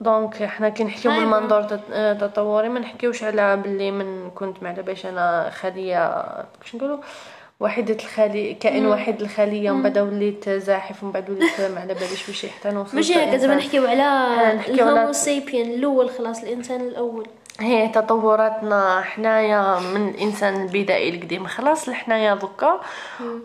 donc 0.00 0.42
إحنا 0.42 0.68
كي 0.68 0.84
نحكيو 0.84 1.10
من 1.12 1.18
أيوة. 1.18 1.40
منظور 1.40 1.66
آه، 1.92 2.12
تطوري 2.12 2.68
ما 2.68 2.80
نحكيوش 2.80 3.24
على 3.24 3.56
باللي 3.56 3.90
من 3.90 4.30
كنت 4.30 4.62
ما 4.62 4.68
على 4.68 4.82
باليش 4.82 5.06
أنا 5.06 5.50
خليه 5.50 6.22
كيفاش 6.60 6.74
نقولوا 6.74 6.98
وحيدة 7.60 7.94
الخلية 7.94 8.58
كائن 8.58 8.86
وحيد 8.86 9.20
الخلية 9.20 9.70
ومن 9.70 9.82
بعد 9.82 9.98
وليت 9.98 10.48
زاحف 10.50 11.02
ومن 11.02 11.12
بعد 11.12 11.30
وليت 11.30 11.60
ما 11.74 11.80
على 11.80 11.94
باليش 11.94 12.26
باش 12.26 12.46
حتى 12.46 12.70
نوصل 12.70 12.96
ماشي 12.96 13.14
هكا 13.14 13.36
زعما 13.36 13.54
نحكيو 13.54 13.86
على 13.86 14.54
نحكيو 14.56 14.76
على- 14.76 14.80
ال 14.80 14.86
Homo 14.86 15.12
sapiens 15.12 15.70
الأول 15.70 16.10
خلاص 16.10 16.42
الإنسان 16.42 16.80
الأول. 16.80 17.26
هي 17.60 17.88
تطوراتنا 17.88 19.00
حنايا 19.02 19.78
من 19.80 20.08
الانسان 20.08 20.62
البدائي 20.62 21.08
القديم. 21.16 21.46
خلاص 21.46 21.88
لحنايا 21.88 22.34
دوكا. 22.34 22.80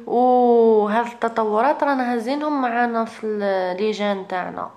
وهذه 0.05 1.07
التطورات 1.11 1.83
رانا 1.83 2.13
هازينهم 2.13 2.61
معانا 2.61 3.05
في 3.05 3.23
ال- 3.25 3.77
les 3.81 3.91
gènes 3.91 4.27
تاعنا 4.27 4.69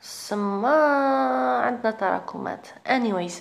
سما 0.00 0.76
عندنا 1.64 1.90
تراكمات. 1.90 2.66
Anyways 2.88 3.32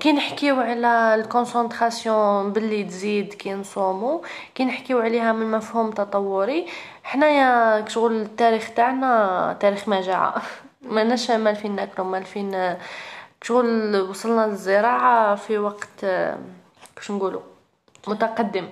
كي 0.00 0.12
نحكيو 0.12 0.60
على 0.60 1.14
ال 1.14 1.24
concentration 1.24 2.52
باللي 2.52 2.84
تزيد 2.84 3.34
كي 3.34 3.54
نصومو 3.54 4.22
كي 4.54 4.64
نحكيو 4.64 5.00
عليها 5.00 5.32
من 5.32 5.50
مفهوم 5.50 5.90
تطوري 5.90 6.66
حنايا 7.04 7.84
شغل 7.88 8.12
التاريخ 8.22 8.70
تاعنا 8.76 9.56
تاريخ 9.60 9.88
مجاعة. 9.88 10.34
ماناش 10.82 11.30
مالفين 11.30 11.76
ناكلو 11.76 12.04
مالفين 12.04 12.76
شغل 13.42 14.00
وصلنا 14.00 14.46
للزراعة 14.46 15.34
في 15.34 15.58
وقت 15.58 16.06
كش 16.96 17.10
نقولوا 17.10 17.40
متقدم. 18.08 18.68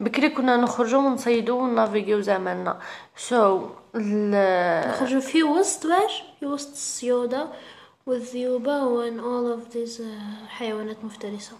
بكري 0.00 0.28
كنا 0.28 0.56
نخرجوا 0.56 1.00
ونصيدوا 1.00 1.62
ونافيغيو 1.62 2.20
زماننا. 2.20 2.78
so 3.16 3.60
so, 3.60 3.96
نخرجوا 3.96 5.20
في 5.20 5.42
وسط 5.42 5.84
واش؟ 5.84 6.22
في 6.40 6.46
وسط 6.46 6.70
الصيودة 6.70 7.46
والذيوبة 8.06 8.84
and 8.84 9.20
all 9.20 9.58
of 9.58 9.74
these 9.74 9.98
uh, 9.98 10.48
حيوانات 10.48 10.96
مفترسة. 11.04 11.52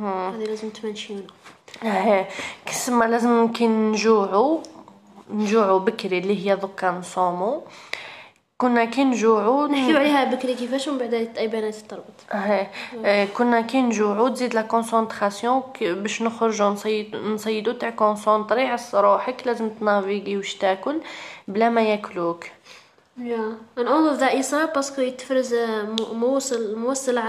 هذه 0.00 0.44
لازم 0.44 0.70
تمنشيونا. 0.70 1.26
كسما 2.66 3.04
لازم 3.04 3.52
كي 3.52 3.66
نجوعوا 3.66 4.60
نجوعوا 5.30 5.78
بكري 5.78 6.18
اللي 6.18 6.46
هي 6.46 6.56
دوكا 6.56 6.90
نصوموا 6.90 7.60
كنا 8.62 8.84
كي 8.84 9.04
نجوعوا 9.04 9.68
نحكيو 9.68 9.96
عليها 9.98 10.24
بكري 10.24 10.54
كيفاش 10.54 10.88
ومن 10.88 10.98
بعد 10.98 11.14
ايبانات 11.38 11.74
تربط 11.74 12.04
إيه 12.34 12.70
إيه، 13.04 13.24
كنا 13.24 13.60
كي 13.60 13.82
نجوعو 13.82 14.28
تزيد 14.28 14.54
لا 14.54 14.62
كونسونطراسيون 14.62 15.62
باش 15.80 16.22
نخرجو 16.22 16.64
نصيد 16.64 17.16
نصيدو 17.16 17.72
تاع 17.72 17.90
كونسونطري 17.90 18.62
عس 18.66 18.94
روحك 18.94 19.46
لازم 19.46 19.68
تنافيغي 19.70 20.36
واش 20.36 20.54
تاكل 20.54 21.00
بلا 21.48 21.68
ما 21.70 21.82
ياكلوك. 21.82 22.44
يا 23.18 23.56
and 23.78 23.82
all 23.82 24.16
of 24.16 24.20
that 24.22 24.34
يصير 24.34 24.66
باسكو 24.66 25.00
يتفرز 25.00 25.54
مو- 25.54 26.14
موصل 26.14 26.76
موصل 26.78 27.20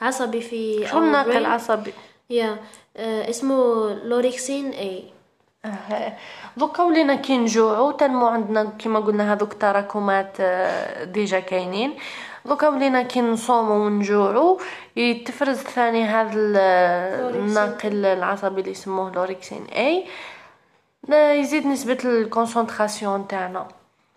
عصبي 0.00 0.40
في 0.40 0.86
شو 0.86 0.98
الناقل. 0.98 1.46
عصبي. 1.46 1.92
يا 2.30 2.56
آه، 2.96 3.30
اسمه 3.30 3.92
لوريكسين 4.04 4.70
اي. 4.70 5.04
دوكا 6.56 6.82
ولينا 6.82 7.14
كي 7.14 7.38
نجوعو 7.38 7.90
تنمو 7.90 8.26
عندنا 8.26 8.72
كيما 8.78 9.00
قلنا 9.00 9.32
هذوك 9.32 9.52
تراكمات 9.52 10.36
آه، 10.40 11.04
ديجا 11.04 11.40
كاينين 11.40 11.94
دوكا 12.44 12.68
ولينا 12.68 13.02
كي 13.02 13.20
نصومو 13.20 13.74
ونجوعو 13.86 14.60
يتفرز 14.96 15.56
ثاني 15.56 16.04
هذا 16.04 16.30
ال- 16.34 16.56
الناقل 17.36 18.04
العصبي 18.04 18.60
اللي 18.60 18.70
يسموه 18.72 19.12
l'orexine 19.12 19.64
A 19.76 20.04
يزيد 21.40 21.66
نسبة 21.66 21.98
ال 22.04 22.13
concentration 22.13 23.28
تاعنا 23.28 23.68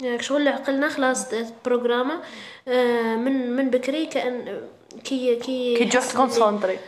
يعني 0.02 0.22
شغل 0.22 0.48
عقلنا 0.48 0.90
خلاص 0.90 1.28
programmé 1.66 2.20
من 3.16 3.56
من 3.56 3.70
بكري 3.70 4.06
كان 4.06 4.62
كي 5.04 5.36
كي 5.36 5.76
كي 5.86 6.00
تكونسونطري. 6.00 6.80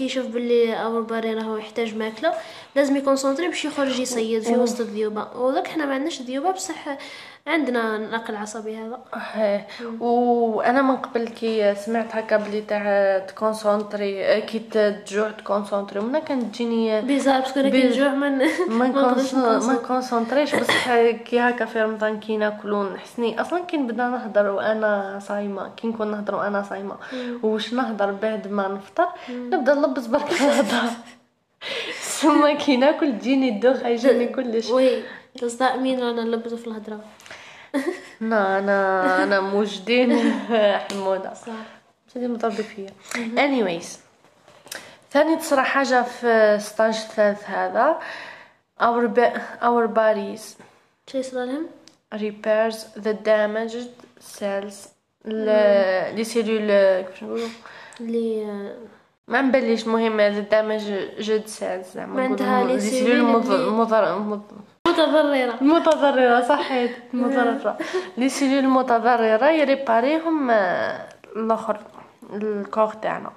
يشوف 0.00 0.26
باللي 0.26 0.82
our 0.82 1.00
body 1.00 1.34
راهو 1.34 1.56
يحتاج 1.56 1.96
ماكلة 1.96 2.32
لازم 2.76 2.96
يكونسونطري 2.96 3.48
باش 3.48 3.64
يخرج 3.64 4.00
يصيد 4.00 4.42
في 4.42 4.56
وسط 4.56 4.80
الذيوبة. 4.80 5.26
وذاك 5.36 5.66
حنا 5.68 5.86
ما 5.86 5.94
عندناش 5.94 6.22
ذيوبة 6.22 6.50
بصح 6.50 6.96
عندنا 7.46 7.98
نقل 7.98 8.36
عصبي 8.36 8.76
هذا. 8.76 8.98
وأنا 10.00 10.82
من 10.82 10.96
قبل 10.96 11.28
كي 11.28 11.74
سمعت 11.74 12.16
هكا 12.16 12.36
بلي 12.36 12.60
تاع 12.60 13.18
تكونسونطري 13.18 14.40
كي 14.40 14.58
تجوع 14.58 15.30
تكونسونطري 15.30 16.00
ومنا 16.00 16.18
كانت 16.18 16.54
تجيني 16.54 17.00
bizarre 17.00 17.40
parce 17.40 17.52
que 17.52 17.60
أنا 17.60 17.68
كي 17.68 17.82
نجوع 17.88 18.08
من 18.08 18.38
ما. 18.78 19.78
كونسونطريش 19.88 20.54
بصح 20.54 20.96
كي 21.10 21.38
هكا 21.40 21.64
في 21.64 21.82
رمضان 21.82 22.20
كي 22.20 22.36
ناكلو 22.36 22.82
نحسني 22.82 23.40
أصلا 23.40 23.64
كي 23.64 23.76
نبدأ 23.76 24.06
نهضر 24.08 24.50
وأنا 24.50 25.18
صايمة 25.28 25.70
كي 25.76 25.86
نكون 25.88 26.10
نهضر 26.10 26.34
وأنا 26.34 26.62
صايمة. 26.62 26.94
وش 27.42 27.72
نهضر 27.72 28.10
بعد 28.12 28.48
ما 28.48 28.68
نفطر 28.68 29.08
نبدا 29.30 29.74
نلبس 29.74 30.06
برك 30.06 30.30
الهضرة. 30.42 30.90
ثم 32.00 32.56
كي 32.58 32.76
ناكل 32.76 33.18
تجيني 33.18 33.48
الدوخه 33.48 33.88
يجيني 33.88 34.26
كلش. 34.26 34.70
oui 34.70 35.02
تصدق 35.38 35.74
مين 35.74 36.00
رانا 36.00 36.24
نلبسو 36.24 36.56
في 36.56 36.66
الهضرة. 36.66 37.00
لا 38.20 38.58
أنا 38.58 39.22
أنا 39.22 39.40
موجدين 39.40 40.32
حموده 40.90 41.34
صح. 41.34 41.52
تدي 42.14 42.28
مضربة 42.28 42.54
فيا. 42.62 42.90
anyways 43.36 43.86
ثاني 45.12 45.36
تصرى 45.36 45.62
حاجة 45.62 46.02
في 46.02 46.58
ستاج 46.60 46.94
الثالث 46.94 47.50
هذا. 47.50 47.98
Our, 48.80 49.08
our 49.62 49.86
bodies. 49.86 50.42
شي 51.12 51.22
صار 51.22 51.44
لهم؟ 51.44 51.66
Repairs 52.14 52.76
the 52.96 53.14
damaged 53.14 53.88
cells 54.20 54.88
ل- 55.24 56.16
les 56.16 56.24
cellules 56.24 57.06
كيفاش 57.06 57.22
نقولوا 57.22 57.48
اللي 58.00 58.44
ما 59.28 59.40
نبليش 59.42 59.86
مهم 59.86 60.20
الدمج 60.20 60.82
جد 61.18 61.46
ساعات 61.46 61.84
زعما 61.86 62.26
نقولوا 62.28 62.66
les 62.66 62.74
les 62.74 62.80
cellules 62.80 63.44
cellules 63.44 63.72
مضر 63.72 64.18
متضررة 64.88 65.62
متضررة 65.62 66.40
صحيت 66.40 66.90
مضررة 67.12 67.78
les 68.16 68.28
cellules 68.28 68.68
متضررة 68.68 69.50
يريباريهم 69.50 70.50
الآخر 71.36 71.78
ال 72.34 72.43
corps 72.43 72.86
تاعنا 73.02 73.30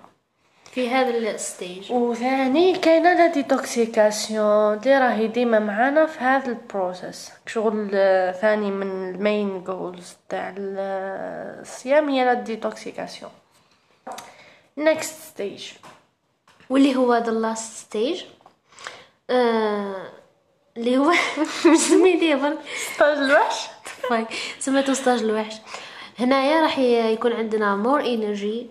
في 0.75 0.89
هذا 0.89 1.09
ال 1.17 1.30
stage 1.30 1.91
وثاني 1.91 2.77
كاينة 2.77 3.13
la 3.13 3.27
détoxication 3.27 4.73
اللي 4.73 4.97
راهي 4.97 5.27
ديما 5.27 5.59
معانا 5.59 6.05
في 6.05 6.19
هذا 6.19 6.47
ال 6.49 6.59
process 6.60 7.31
شغل 7.47 7.89
آه، 7.93 8.31
ثاني 8.31 8.71
من 8.71 9.09
ال 9.15 9.25
main 9.25 9.63
goals 9.63 10.13
تاع 10.29 10.49
ال- 10.57 11.59
الصيام 11.61 12.09
هي 12.09 12.25
la 12.25 12.33
détoxication 12.33 13.31
next 14.77 15.21
stage 15.21 15.71
واللي 16.69 16.95
هو 16.95 17.15
the 17.15 17.31
last 17.31 17.77
stage 17.77 18.23
اللي 20.77 20.97
هو 20.97 21.11
مش 21.71 21.77
سميتيه 21.77 22.35
برك. 22.35 22.57
stage 22.95 23.17
الوحش. 23.17 23.67
طيب 24.09 24.25
سميتو 24.59 24.93
stage 24.93 25.19
الوحش. 25.23 25.55
هنايا 26.19 26.61
راح 26.61 26.79
يكون 26.79 27.33
عندنا 27.33 27.83
more 27.83 28.03
energy 28.05 28.65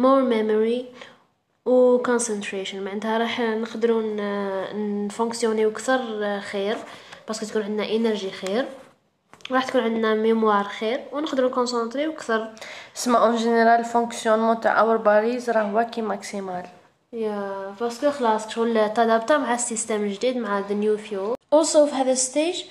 more 0.00 0.22
memory 0.32 0.84
و 1.66 2.02
concentration. 2.02 2.74
معناتها 2.74 3.18
راح 3.18 3.40
نقدروا 3.40 4.02
نفونكسيونيو 4.74 5.70
أكثر 5.70 6.00
خير 6.40 6.76
parce 7.28 7.39
que 7.39 7.46
تكون 7.46 7.62
عندنا 7.62 7.90
energy 7.96 8.30
خير. 8.30 8.66
راح 9.50 9.64
تكون 9.64 9.80
عندنا 9.80 10.14
mémoire 10.14 10.64
خير 10.64 11.00
ونقدروا 11.12 11.50
نكونسونطريو 11.50 12.12
أكثر. 12.12 12.54
اسمع 12.96 13.24
en 13.24 13.36
général 13.36 13.84
fonctionnement 13.84 14.60
تاع 14.60 14.80
heures 14.80 14.96
باريز 14.96 15.50
راه 15.50 15.62
هو 15.62 15.86
qui 15.90 16.02
maximal 16.02 16.66
يا 17.12 17.74
parce 17.80 17.99
que 17.99 18.10
خلاص 18.10 18.48
شغل 18.48 18.92
t'adapta 18.94 19.38
مع 19.38 19.54
ال 19.54 19.60
système 19.60 20.04
الجديد 20.04 20.36
مع 20.36 20.58
the 20.58 20.74
new 20.74 20.96
fuel 20.96 21.34
aussi 21.52 21.86
في 21.86 21.94
هذا 21.94 22.12
ال 22.12 22.21
stage 22.21 22.64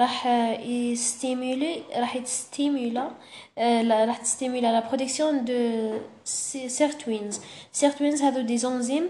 راح 0.00 0.26
يستيمولي 0.66 1.82
راح 1.96 2.16
يستيمولا 2.16 3.10
لا- 3.58 4.04
راح 4.04 4.16
تستيمولا 4.16 4.72
la 4.72 4.88
production 4.88 5.44
de 5.44 5.90
certaines 6.24 7.40
certaines 7.72 8.22
هذو 8.22 8.40
des 8.40 8.58
enzymes 8.58 9.08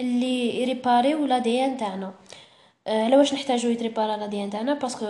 اللي 0.00 0.62
يريباريو 0.62 1.26
l'ADN 1.26 1.76
تاعنا 1.76 2.12
على 2.86 3.16
واش 3.16 3.34
نحتاجو 3.34 3.68
يتريبارا 3.68 4.16
l'ADN 4.16 4.50
تاعنا 4.50 4.74
parce 4.74 4.94
que 4.94 5.06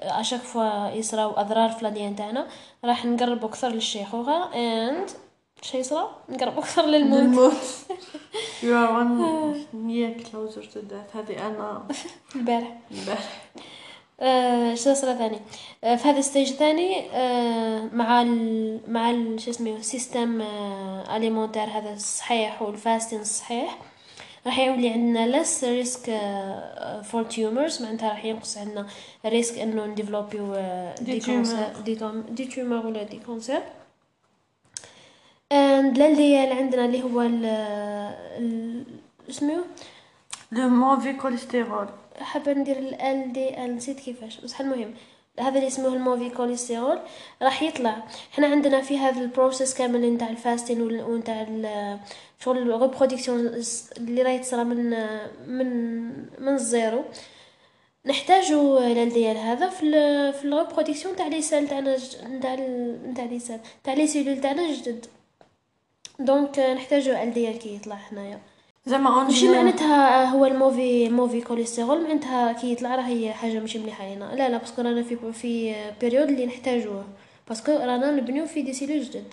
à 0.00 0.06
chaque 0.06 0.40
fois 0.40 0.88
يصراو 0.90 1.30
أضرار 1.30 1.70
في 1.70 1.84
l'ADN 1.84 2.16
تاعنا 2.16 2.46
راح 2.84 3.04
نقربو 3.04 3.46
أكثر 3.46 3.68
للشيخوخه 3.68 4.54
and 4.54 5.10
شي 5.62 5.78
يصرا 5.78 6.10
نقربو 6.28 6.60
أكثر 6.60 6.86
للموت. 6.86 7.18
الموت 7.20 7.52
you 8.62 8.72
are 8.80 8.90
one 9.00 9.14
year 9.90 10.24
closer 10.28 10.62
to 10.72 10.78
death. 10.92 11.16
هذه 11.16 11.46
أنا. 11.46 11.82
البارح. 12.36 12.78
البارح. 12.90 13.42
شو 14.74 14.94
صار 14.94 15.16
ثاني؟ 15.16 15.40
آه، 15.84 15.96
في 15.96 16.08
هذا 16.08 16.18
ال 16.18 16.23
stage 16.23 16.50
الثاني 16.50 17.10
آه، 17.12 17.88
مع 17.92 18.22
ال 18.22 18.80
مع 18.88 19.10
ال 19.10 19.40
شو 19.40 19.50
اسمه 19.50 19.80
système 19.80 20.40
alimentaire 21.16 21.62
هذا 21.62 21.92
الصحيح 21.92 22.62
وال 22.62 22.75
fasting 22.75 23.20
الصحيح 23.20 23.78
راح 24.46 24.58
يولي 24.58 24.90
عندنا 24.90 25.42
less 25.42 25.60
risk 25.60 26.10
for 27.04 27.22
tumors 27.24 27.82
معناتها 27.82 28.08
راح 28.08 28.24
ينقص 28.24 28.58
عندنا 28.58 28.86
risque 29.26 29.58
إنه 29.58 29.86
نديفلوبيو 29.86 30.54
des 31.00 31.20
cancers 31.20 31.66
des 31.84 31.98
des 32.30 32.44
tumeurs 32.44 32.86
ولا 32.86 33.02
des 33.02 33.20
cancers 33.26 33.62
and 35.52 35.98
اللي 35.98 36.36
عندنا 36.36 36.84
اللي 36.84 37.02
هو 37.02 37.22
ال- 37.22 38.84
اسمه؟ 39.30 39.64
le 40.52 40.68
mauvais 40.68 41.12
cholestérol 41.12 41.88
حابة 42.24 42.52
ندير 42.52 42.78
LDL 42.78 43.76
نسيت 43.76 44.00
كيفاش؟ 44.00 44.40
بصح 44.40 44.60
المهم 44.60 44.94
هذا 45.40 45.56
اللي 45.56 45.66
اسمه 45.66 45.88
ال 45.88 45.93
mauvais 45.93 46.30
cholestérol 46.30 46.98
راح 47.42 47.62
يطلع. 47.62 48.02
إحنا 48.32 48.46
عندنا 48.46 48.80
في 48.80 48.98
هذا 48.98 49.20
ال 49.20 49.27
process 49.27 49.74
كامل 49.74 50.14
نتاع 50.14 50.28
ال 50.28 50.35
fasting 50.35 50.82
ونتاع 50.82 51.46
شغل 52.38 52.58
ال 52.58 52.66
reproduction 52.66 53.62
اللي 53.96 54.22
راهي 54.22 54.38
تصرى 54.38 54.64
من 54.64 54.90
من 55.46 56.08
من 56.42 56.54
ال 56.54 56.62
zéro. 56.62 57.04
نحتاجو 58.06 58.78
LDL 58.78 59.36
هذا 59.36 59.68
في 59.68 59.90
في 60.32 60.44
ال 60.44 60.49
reproduction 60.49 61.16
تاع 61.16 61.26
les 61.26 61.42
cellules 61.42 61.68
تاعنا 61.68 61.96
نتاع 62.24 62.54
نتاع 63.10 63.24
les 63.24 63.38
cellules 63.38 63.58
تاع 63.84 63.94
les 63.94 64.06
cellules 64.06 64.40
تاعنا 64.40 64.66
الجدد. 64.66 65.06
donc 66.18 66.58
نحتاجو 66.58 67.12
LDL 67.12 67.58
كي 67.58 67.76
يطلع 67.76 67.98
هنايا. 68.12 68.40
زعما 68.86 69.10
en 69.14 69.24
ماشي 69.24 69.48
معناتها 69.48 70.24
هو 70.24 70.46
ال 70.46 70.54
mauvais 70.54 71.08
mauvais 71.08 71.40
cholestérol 71.40 72.02
معناتها 72.02 72.52
كي 72.52 72.72
يطلع 72.72 72.94
راه 72.94 73.02
هي 73.02 73.32
حاجة 73.32 73.60
ماشي 73.60 73.78
مليحة 73.78 74.08
لينا 74.08 74.24
لا 74.24 74.48
لا 74.48 74.58
parce 74.58 74.73
que 74.73 74.82
رانا 74.82 75.02
في 75.02 75.32
في 75.32 75.74
période 76.00 76.28
اللي 76.28 76.46
نحتاجوه. 76.46 77.04
باسكو 77.48 77.72
رانا 77.72 78.10
نبنيو 78.10 78.46
في 78.46 78.62
دي 78.62 78.72
سيلول 78.72 79.00
جدد. 79.02 79.24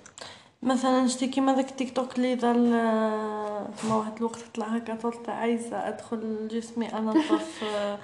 مثلا 0.64 1.08
شتي 1.08 1.28
كيما 1.28 1.54
داك 1.56 1.72
تيك 1.72 1.96
توك 1.96 2.18
اللي 2.18 2.36
ظل 2.36 2.70
ما 3.90 3.96
واحد 3.96 4.18
الوقت 4.18 4.40
طلع 4.56 4.66
هكا 4.66 4.96
طولت 4.96 5.30
عايزة 5.30 5.88
أدخل 5.88 6.48
جسمي 6.52 6.94
انظف 6.98 7.64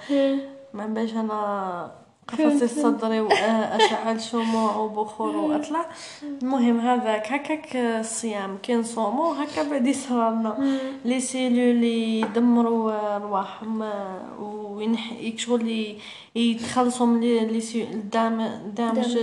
ما 0.73 0.86
باش 0.88 1.13
أنا 1.13 1.91
قفصي 2.27 2.67
صدري 2.83 3.21
واشعل 3.21 4.21
شموع 4.21 4.75
وبخور 4.75 5.36
واطلع 5.36 5.86
المهم 6.23 6.79
هذاك 6.79 7.31
هكاك 7.31 7.75
الصيام 7.75 8.57
كي 8.57 8.75
نصومو 8.75 9.31
هكا 9.31 9.69
بعد 9.69 9.88
يصرالنا 9.88 10.57
لي 11.05 11.19
سيلول 11.19 11.83
يدمروا 11.83 13.17
رواحهم 13.17 13.89
وينح 14.39 15.13
شغل 15.38 15.97
يتخلصوا 16.36 17.05
من 17.05 17.19
les 17.19 17.88
damaged 18.75 19.17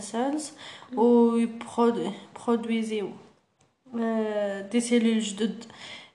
cells 0.00 0.52
ويبرودويزيو 0.96 3.10
des 4.72 4.80
cellules 4.80 5.20
جدد. 5.20 5.64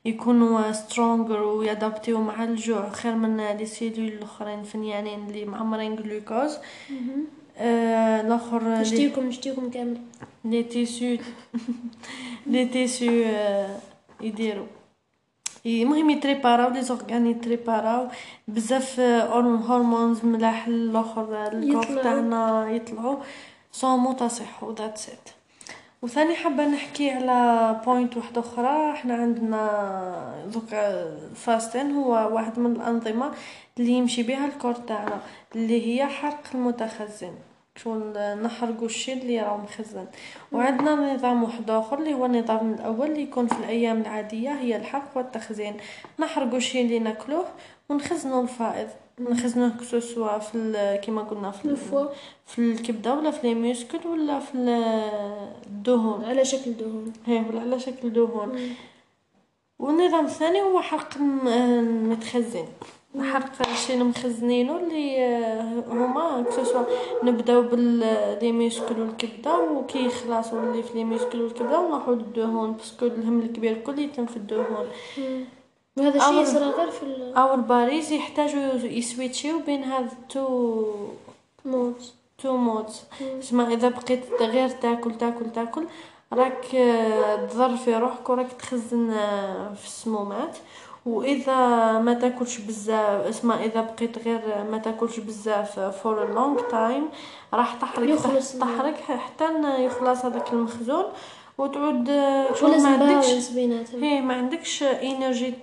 يكونوا 0.05 0.71
stronger 0.71 1.41
ويادابتيو 1.43 2.21
مع 2.21 2.43
الجوع 2.43 2.89
خير 2.89 3.15
من 3.15 3.37
les 3.37 3.65
cellules 3.65 4.07
الأخرين 4.07 4.63
فنيانين 4.63 5.27
اللي 5.27 5.45
معمرين 5.45 5.95
جلوكوز 5.95 6.57
آه، 7.57 8.21
الآخر 8.21 8.63
نشتيكم 8.63 9.25
نشتيكم 9.27 9.69
كامل. 9.69 9.97
les 10.45 10.63
tissus. 10.63 11.15
les 12.51 12.65
tissus 12.65 13.23
آه، 13.25 13.77
يديروا 14.21 14.67
المهم 15.65 16.09
يتريباراو 16.09 16.69
les 16.69 16.81
organes 16.81 17.27
يتريباراو. 17.27 18.07
بزاف 18.47 18.99
آه، 18.99 19.39
hormones 19.39 20.25
ملاح 20.25 20.67
الآخر 20.67 21.49
يطلعوا. 21.53 22.03
تاعنا 22.03 22.69
يطلعوا 22.69 23.17
صومو 23.71 24.13
تصحوا 24.13 24.73
that's 24.73 25.09
it 25.09 25.29
وثاني 26.01 26.35
حابة 26.35 26.65
نحكي 26.67 27.11
على 27.11 27.81
point 27.85 28.17
واحدة 28.17 28.41
أخرى. 28.41 28.91
إحنا 28.91 29.13
عندنا 29.13 30.45
دوكا 30.53 31.09
fasting 31.35 31.91
هو 31.91 32.11
واحد 32.35 32.59
من 32.59 32.75
الأنظمة 32.75 33.31
اللي 33.79 33.91
يمشي 33.91 34.23
بها 34.23 34.45
ال 34.45 34.50
corps 34.50 34.73
تاعنا 34.73 35.19
اللي 35.55 35.87
هي 35.87 36.05
حرق 36.07 36.43
المتخزن. 36.55 37.33
شغل 37.75 38.13
نحرقوا 38.43 38.85
الشيء 38.85 39.21
اللي 39.21 39.41
راه 39.41 39.57
مخزن. 39.57 40.05
وعندنا 40.51 41.13
نظام 41.13 41.43
واحد 41.43 41.69
آخر 41.69 41.99
اللي 41.99 42.13
هو 42.13 42.25
النظام 42.25 42.73
الأول 42.73 43.07
اللي 43.11 43.21
يكون 43.21 43.47
في 43.47 43.59
الأيام 43.59 44.01
العادية 44.01 44.49
هي 44.51 44.75
الحرق 44.75 45.11
والتخزين. 45.15 45.77
نحرقوا 46.19 46.57
الشيء 46.57 46.85
اللي 46.85 46.99
ناكلوه 46.99 47.45
ونخزنوا 47.89 48.43
الفائض. 48.43 48.87
نخزنوه 49.19 49.69
كسوسوا 49.79 50.39
في 50.39 50.55
ال- 50.55 50.99
كيما 51.01 51.21
قلنا 51.21 51.51
في 51.51 51.65
ال- 51.65 51.71
ال 51.71 51.78
foie 51.78 52.05
في 52.45 52.59
الكبدة 52.59 53.13
ولا 53.15 53.31
في 53.31 53.47
les 53.47 53.53
muscles 53.53 54.07
ولا 54.07 54.39
في 54.39 54.55
ال- 54.55 54.69
الدهون. 55.67 56.23
على 56.25 56.45
شكل 56.45 56.73
دهون. 56.73 57.13
هي 57.25 57.43
ولا 57.49 57.61
على 57.61 57.79
شكل 57.79 58.13
دهون. 58.13 58.59
والنظام 59.79 60.25
الثاني 60.25 60.61
هو 60.61 60.81
حرق 60.81 61.09
الم- 61.17 61.47
المتخزن. 61.47 62.65
حرق 63.19 63.67
الشيء 63.69 64.01
المخزنينه 64.01 64.77
اللي 64.77 65.17
آه، 65.25 65.83
هما 65.87 66.43
كسوسوا 66.49 66.83
نبداو 67.23 67.61
ب 67.61 67.84
les 67.84 68.51
muscles 68.51 68.99
والكبدة 68.99 69.59
وكي 69.71 70.05
يخلصوا 70.05 70.59
اللي 70.63 70.83
في 70.83 70.97
les 70.97 71.03
muscles 71.03 71.41
والكبدة 71.41 71.79
ونروحوا 71.79 72.15
للدهون 72.15 72.71
parce 72.71 72.92
que 72.93 73.05
الهم 73.05 73.39
الكبير 73.39 73.77
كل 73.77 73.99
يتم 73.99 74.25
في 74.25 74.37
الدهون. 74.37 74.87
وهذا 75.97 76.17
الشيء 76.17 76.41
يصرى 76.41 76.65
غير 76.69 76.91
في 76.91 77.03
ال- 77.03 77.33
أو 77.35 77.53
الباريز 77.53 78.11
يحتاجوا 78.11 78.61
يسويتشيو 78.83 79.59
بين 79.59 79.83
هاد 79.83 80.09
تو 80.29 80.85
موت 81.65 82.13
تو 82.43 82.57
مودز 82.57 83.03
اسمع 83.39 83.67
إذا 83.67 83.89
بقيت 83.89 84.23
غير 84.41 84.69
تاكل 84.69 85.17
تاكل 85.17 85.51
تاكل 85.55 85.85
راك 86.33 86.75
آه، 86.75 87.45
تضر 87.45 87.77
في 87.77 87.95
روحك 87.95 88.29
وراك 88.29 88.51
تخزن 88.53 89.11
آه، 89.11 89.73
في 89.73 89.85
السمومات. 89.85 90.57
وإذا 91.05 91.57
ما 91.99 92.13
تاكلش 92.13 92.57
بزاف 92.57 93.27
اسمع 93.27 93.63
إذا 93.63 93.81
بقيت 93.81 94.17
غير 94.17 94.41
ما 94.71 94.77
تاكلش 94.77 95.19
بزاف 95.19 95.79
فور 95.79 96.33
لونج 96.33 96.59
تايم 96.71 97.09
راح 97.53 97.73
تحرق 97.73 98.15
تحرق 98.59 98.95
حتى 99.01 99.85
يخلص 99.85 100.25
هذاك 100.25 100.53
المخزون. 100.53 101.05
وتعود 101.59 102.07
شغل 102.59 102.69
ولازم 102.69 102.89
ما 102.89 102.97
عندكش 103.13 103.27
هي 104.03 104.21
ما 104.21 104.33
عندكش 104.33 104.83
energy 104.83 105.53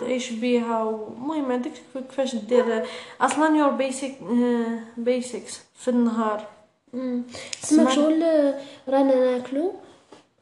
تعيش 0.00 0.30
بيها 0.30 0.82
ومهم 0.84 1.48
ما 1.48 1.54
عندكش 1.54 1.78
كيفاش 1.94 2.34
دير 2.36 2.84
أصلا 3.20 3.56
your 3.56 3.70
basic 3.70 4.14
basics 4.96 5.60
في 5.74 5.88
النهار. 5.88 6.46
سمعت- 7.60 7.92
شغل 7.92 8.22
رانا 8.88 9.14
ناكلو 9.38 9.72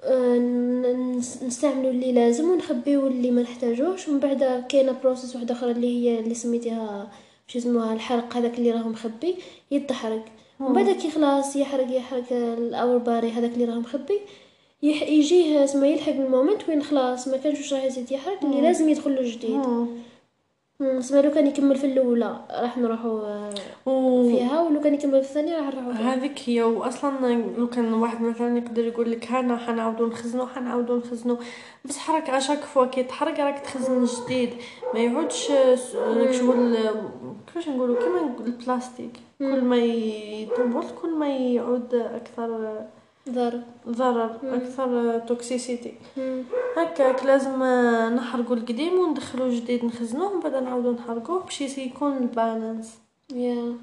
آه، 0.02 0.38
نستعملوا 1.46 1.90
اللي 1.90 2.12
لازم 2.12 2.50
ونخبيو 2.50 3.06
اللي 3.06 3.30
ما 3.30 3.42
نحتاجوش 3.42 4.08
ومن 4.08 4.18
بعد 4.20 4.64
كاينة 4.68 4.92
process 5.03 5.35
واحدة 5.37 5.54
أخرى 5.54 5.70
اللي 5.70 5.87
هي 5.87 6.20
اللي 6.20 6.34
سميتيها 6.34 7.11
شو 7.48 7.58
اسمها 7.58 7.92
الحرق 7.94 8.37
هذاك 8.37 8.58
اللي 8.58 8.70
راهو 8.70 8.88
مخبي 8.88 9.37
يتحرق. 9.70 10.24
ومن 10.61 10.72
بعد 10.84 10.90
كي 10.94 11.11
خلاص 11.11 11.56
يحرق 11.56 11.87
يحرق 11.96 12.24
الاور 12.32 12.98
باري 12.98 13.30
هذاك 13.30 13.50
اللي 13.52 13.64
راهو 13.64 13.80
مخبي. 13.80 14.20
يجيه 14.83 15.64
اسمه 15.64 15.87
يلحق 15.87 16.12
المومنت 16.12 16.69
وين 16.69 16.83
خلاص 16.83 17.29
ما 17.29 17.37
كانش 17.37 17.59
واش 17.59 17.75
راح 17.75 17.85
يزيد 17.85 18.12
يحرق 18.12 18.45
اللي 18.45 18.61
لازم 18.61 18.88
يدخل 18.88 19.14
له 19.14 19.23
جديد. 19.23 19.61
اسمه 20.81 21.21
لو 21.21 21.31
كان 21.31 21.47
يكمل 21.47 21.77
في 21.77 21.87
الأولى 21.87 22.41
راح 22.51 22.79
نروحوا 22.79 23.21
آه، 23.21 24.23
فيها 24.29 24.62
ولو 24.62 24.81
كان 24.81 24.95
يكمل 24.95 25.23
في 25.23 25.29
الثانية 25.29 25.57
راح 25.57 25.75
نروحوا 25.75 25.93
هذيك 25.93 26.41
هي 26.47 26.62
واصلا 26.62 27.35
لو 27.59 27.69
كان 27.69 27.95
واحد 27.95 28.21
مثلا 28.23 28.59
يقدر 28.59 28.85
يقول 28.85 29.11
لك 29.11 29.33
هانا 29.33 29.57
حنعاودو 29.57 30.07
نخزنو 30.07 30.47
حنعاودو 30.47 30.97
نخزنو. 30.97 31.38
بس 31.85 31.99
حرك 31.99 32.31
اشاك 32.31 32.59
فوا 32.59 32.87
كي 32.87 33.03
تحرق 33.03 33.41
راك 33.41 33.59
تخزن 33.59 34.05
جديد. 34.05 34.51
ما 34.95 35.01
يعودش 35.01 35.49
داك 35.95 36.33
شغل 36.33 36.77
كيفاش 37.47 37.69
نقولو؟ 37.69 37.95
كيما 37.95 38.35
البلاستيك. 38.47 39.12
كل 39.38 39.61
ما 39.61 39.77
يطول 39.77 40.85
كل 41.03 41.11
ما 41.11 41.37
يعود 41.37 41.95
أكثر 41.95 42.81
ضرب 43.29 43.62
ضرر 43.88 44.38
أكثر 44.45 45.19
toxicité. 45.18 45.94
هكاك 46.77 47.25
لازم 47.25 47.62
نحرقو 48.14 48.55
القديم 48.55 48.99
وندخلو 48.99 49.51
جديد 49.51 49.85
نخزنوه 49.85 50.33
ومن 50.33 50.41
بعد 50.41 50.62
نعاودو 50.62 50.93
نحرقوه 50.93 51.43
باش 51.45 51.61
يكون 51.61 52.17
ال 52.16 52.26
balance 52.26 52.88
يا. 53.35 53.75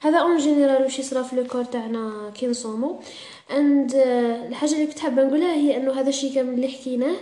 هذا 0.00 0.18
en 0.18 0.36
général 0.36 0.82
واش 0.82 0.98
يصرا 0.98 1.22
في 1.22 1.36
le 1.36 1.44
corps 1.44 1.64
تاعنا 1.64 2.30
كي 2.34 2.46
نصومو. 2.46 3.00
and 3.50 3.92
الحاجة 4.48 4.72
اللي 4.72 4.86
كنت 4.86 4.98
حابة 4.98 5.24
نقولها 5.24 5.54
هي 5.54 5.76
إنه 5.76 5.92
هذا 5.92 6.08
الشيء 6.08 6.34
كامل 6.34 6.54
اللي 6.54 6.68
حكيناه 6.68 7.16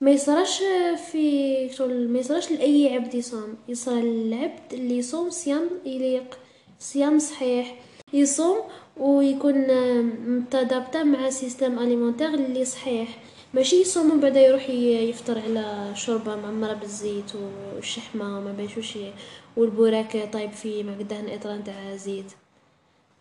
ما 0.00 0.10
يصراش 0.10 0.62
في 1.10 1.68
شغل 1.72 2.08
ما 2.08 2.18
يصراش 2.18 2.52
لأي 2.52 2.94
عبد 2.94 3.14
يصوم. 3.14 3.54
يصرى 3.68 4.02
للعبد 4.02 4.72
اللي 4.72 4.98
يصوم 4.98 5.30
صيام 5.30 5.70
يليق 5.86 6.38
صيام 6.78 7.18
صحيح. 7.18 7.74
يصوم 8.12 8.58
ويكون 9.00 9.54
متدابطة 10.36 11.02
مع 11.02 11.30
système 11.30 11.78
alimentaire 11.78 12.34
اللي 12.34 12.64
صحيح. 12.64 13.08
ماشي 13.54 13.76
يصوم 13.80 14.10
ومن 14.10 14.20
بعد 14.20 14.36
يروح 14.36 14.70
يفطر 14.70 15.38
على 15.38 15.92
شوربة 15.94 16.36
معمرة 16.36 16.72
بالزيت 16.72 17.32
والشحمة 17.76 18.38
وما 18.38 18.52
نعرفش 18.52 18.78
وش 18.78 18.98
والبوراك 19.56 20.28
طايب 20.32 20.52
فيه 20.52 20.84
مع 20.84 20.92
دهن 20.92 21.28
étrange 21.28 21.64
تاع 21.64 21.96
زيت. 21.96 22.32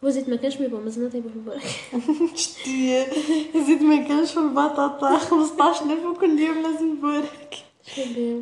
هو 0.04 0.10
زيت 0.10 0.30
ما 0.30 0.36
كانش 0.36 0.58
ميبون 0.62 0.82
مازلنا 0.84 1.10
طيبو 1.10 1.30
في 1.30 1.36
البوراك. 1.36 1.62
شتي. 2.36 3.06
زيد 3.68 3.84
ما 3.84 4.08
كانش 4.08 4.32
في 4.32 4.40
البطاطا. 4.40 5.18
15000 5.18 6.06
وكل 6.06 6.40
يوم 6.40 6.62
لازم 6.64 6.96
بورك 7.02 7.58
شبيه. 7.96 8.42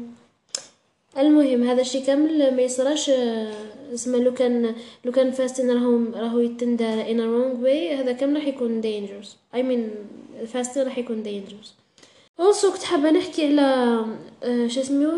المهم 1.18 1.64
هذا 1.64 1.82
الشيء 1.82 2.06
كامل 2.06 2.56
ما 2.56 2.62
يصراش 2.62 3.10
آه، 3.10 3.54
اسمه 3.94 4.18
لو 4.18 4.34
كان 4.34 4.76
لو 5.06 5.12
كان 5.12 5.32
فاستين 5.32 5.72
راهو 5.72 6.00
راهو 6.14 6.40
يتندى 6.40 7.04
a 7.04 7.08
wrong 7.08 7.64
way 7.64 8.00
هذا 8.00 8.12
كامل 8.12 8.36
راح 8.36 8.48
يكون 8.48 8.82
dangerous. 8.82 9.28
I 9.56 9.62
mean 9.62 9.90
فاستين 10.48 10.84
راح 10.84 10.98
يكون 10.98 11.24
dangerous. 11.24 11.68
Also 12.42 12.66
كنت 12.74 12.84
حابة 12.84 13.12
نحكي 13.12 13.46
على 13.46 14.06
آه، 14.44 14.68
شو 14.68 14.82
اسمه 14.82 15.14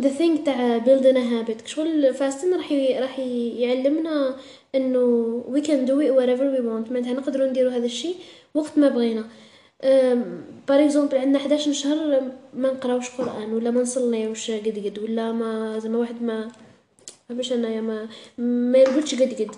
the 0.00 0.10
thing 0.18 0.44
تاع 0.44 0.84
building 0.84 1.16
a 1.16 1.48
habit. 1.48 1.66
شغل 1.66 2.14
فاستين 2.14 2.54
راح 2.54 2.72
راح 2.72 3.18
يعلمنا 3.18 4.36
إنه 4.74 5.42
we 5.52 5.60
can 5.60 5.86
do 5.86 6.00
it 6.00 6.14
whatever 6.14 6.46
we 6.56 6.60
want. 6.60 6.92
معناتها 6.92 7.12
نقدروا 7.12 7.46
نديروا 7.46 7.72
هذا 7.72 7.86
الشيء 7.86 8.16
وقت 8.54 8.78
ما 8.78 8.88
بغينا. 8.88 9.24
بار 10.68 10.84
اكزومبل 10.84 11.18
عندنا 11.18 11.38
11 11.38 11.72
شهر 11.72 12.22
ما 12.54 12.72
نقراوش 12.72 13.10
قرآن 13.10 13.52
ولا 13.52 13.70
ما 13.70 13.82
نصليوش 13.82 14.50
قد 14.50 14.86
قد 14.86 14.98
ولا 14.98 15.32
ما 15.32 15.78
زعما 15.78 15.98
واحد 15.98 16.22
ما 16.22 16.48
باش 17.30 17.52
انايا 17.52 17.80
ما 17.80 18.08
ما 18.38 18.78
يرقدش 18.78 19.14
قد 19.14 19.34
قد. 19.34 19.50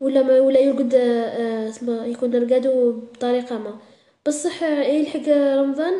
ولا 0.00 0.22
ما 0.22 0.40
ولا 0.40 0.60
يرقد 0.60 0.94
آه، 0.94 1.68
اسمه 1.68 2.06
يكون 2.06 2.34
رقادو 2.34 2.92
بطريقة 2.92 3.58
ما. 3.58 3.78
بصح 4.26 4.62
يلحق 4.62 5.28
رمضان؟ 5.28 5.94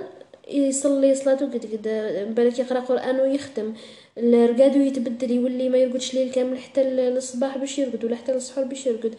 يصلي 0.49 1.15
صلاته 1.15 1.47
قد 1.47 1.65
قد 1.73 1.89
بالك 2.37 2.59
يقرأ 2.59 2.81
قرآن 2.81 3.21
ويختم. 3.21 3.75
رقادو 4.19 4.81
يتبدل 4.81 5.31
يولي 5.31 5.69
ما 5.69 5.79
يرقدش 5.79 6.15
ليل 6.15 6.33
كامل 6.33 6.59
حتى 6.59 6.85
للصباح 6.85 7.59
باش 7.59 7.79
يرقد 7.79 8.05
ولا 8.05 8.17
حتى 8.17 8.33
للسحور 8.33 8.65
باش 8.65 8.87
يرقد. 8.87 9.15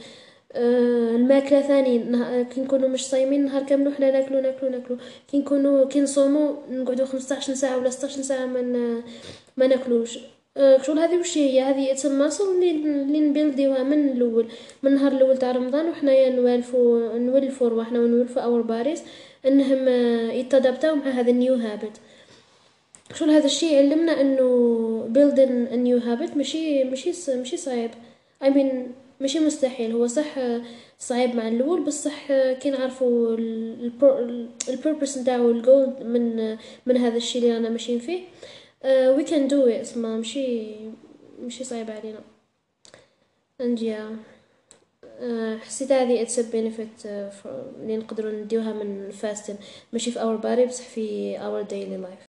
الماكلة 0.56 1.62
ثاني 1.62 2.00
كي 2.44 2.62
نكونوا 2.62 2.90
مش 2.90 3.06
صايمين 3.08 3.46
نهار 3.46 3.64
كامل 3.64 3.88
وحنا 3.88 4.12
ناكلو 4.12 4.40
ناكلو 4.40 4.70
ناكلو. 4.70 4.98
كي 5.32 5.38
نكونوا 5.38 5.86
كي 5.86 6.02
نصوموا 6.02 6.56
نقعدوا 6.72 7.06
15 7.06 7.54
ساعة 7.54 7.78
ولا 7.78 7.90
16 7.90 8.22
ساعة 8.22 8.46
ما 8.46 8.62
ما 9.58 9.68
ناكلوش. 9.68 10.20
آه، 10.58 10.82
شغل 10.82 11.00
هذه 11.00 11.18
وش 11.20 11.38
هي؟ 11.38 11.62
هذه 11.62 11.94
تسمى 11.94 12.25
الصلة 12.25 12.56
اللي 12.56 12.72
اللي 12.72 13.20
ن 13.20 13.27
build 13.27 13.62
يوها 13.62 13.84
من 13.84 14.10
الأول. 14.10 14.48
من 14.84 14.92
النهار 14.92 15.12
الأول 15.12 15.38
تاع 15.38 15.52
رمضان 15.52 15.90
وحنايا 15.90 16.30
نوالفوا 16.30 17.18
نولفوا 17.18 17.70
رواحنا 17.70 18.00
ونولفوا 18.00 18.42
our 18.42 18.62
bodies 18.62 19.02
إنهم 19.46 19.88
آه، 19.88 20.32
ي 20.32 20.41
adapt 20.41 20.87
او 20.87 20.96
مع 20.96 21.10
هذا 21.10 21.32
ال 21.32 21.37
new 21.37 21.54
habit 21.54 21.92
شغل 23.14 23.30
هذا 23.30 23.46
الشيء 23.46 23.78
علمنا 23.78 24.22
إنه 24.22 24.46
a 25.72 25.78
new 25.78 26.00
habit 26.06 26.38
ماشي 26.38 26.84
ماشي 26.84 27.12
ماشي 27.28 27.58
صعيب. 27.58 27.92
I 28.44 28.48
mean 28.48 29.05
ماشي 29.20 29.40
مستحيل. 29.40 29.92
هو 29.92 30.08
صح 30.08 30.38
آه، 30.38 30.62
صعيب 31.00 31.36
مع 31.36 31.48
الأول 31.48 31.84
بصح 31.86 32.32
آه، 32.32 32.54
كي 32.54 32.70
نعرفوا 32.70 33.38
البيربس 34.70 35.18
نتاعو 35.18 35.52
الجول 35.52 35.94
من 36.04 36.40
آه، 36.40 36.58
من 36.86 36.98
هذا 36.98 37.18
الشيء 37.18 37.42
اللي 37.42 37.54
رانا 37.54 37.70
ماشيين 37.70 38.00
فيه. 38.00 38.22
we 39.18 39.24
can 39.24 39.50
do 39.50 39.68
it. 39.68 39.82
اسمه 39.82 40.18
ماشي 40.18 40.76
ماشي 41.42 41.64
صعيب 41.64 41.92
علينا. 41.92 42.20
And 43.62 43.80
yeah. 43.80 44.36
uh, 45.22 45.62
حسيت 45.62 45.92
هذه 45.92 46.26
benefit 46.26 47.04
uh, 47.04 47.32
for 47.44 47.48
اللي 47.82 47.98
نقدروا 47.98 48.32
نديوها 48.32 48.74
من 48.74 49.12
fasting. 49.22 49.56
ماشي 49.94 50.12
في 50.12 50.20
our 50.20 50.44
body 50.44 50.68
بصح 50.68 50.84
في 50.84 51.38
our 51.38 51.68
daily 51.70 52.06
life. 52.08 52.25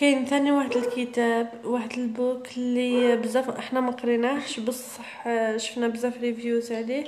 كاين 0.00 0.24
ثاني 0.26 0.52
واحد 0.52 0.76
الكتاب 0.76 1.52
واحد 1.64 1.98
ال 1.98 2.08
book 2.08 2.46
اللي 2.56 3.16
بزاف 3.16 3.48
إحنا 3.48 3.80
ما 3.80 3.90
قريناهش 3.90 4.60
بصح 4.60 5.26
آه، 5.26 5.56
شفنا 5.56 5.88
بزاف 5.88 6.20
reviews 6.20 6.72
عليه. 6.72 7.04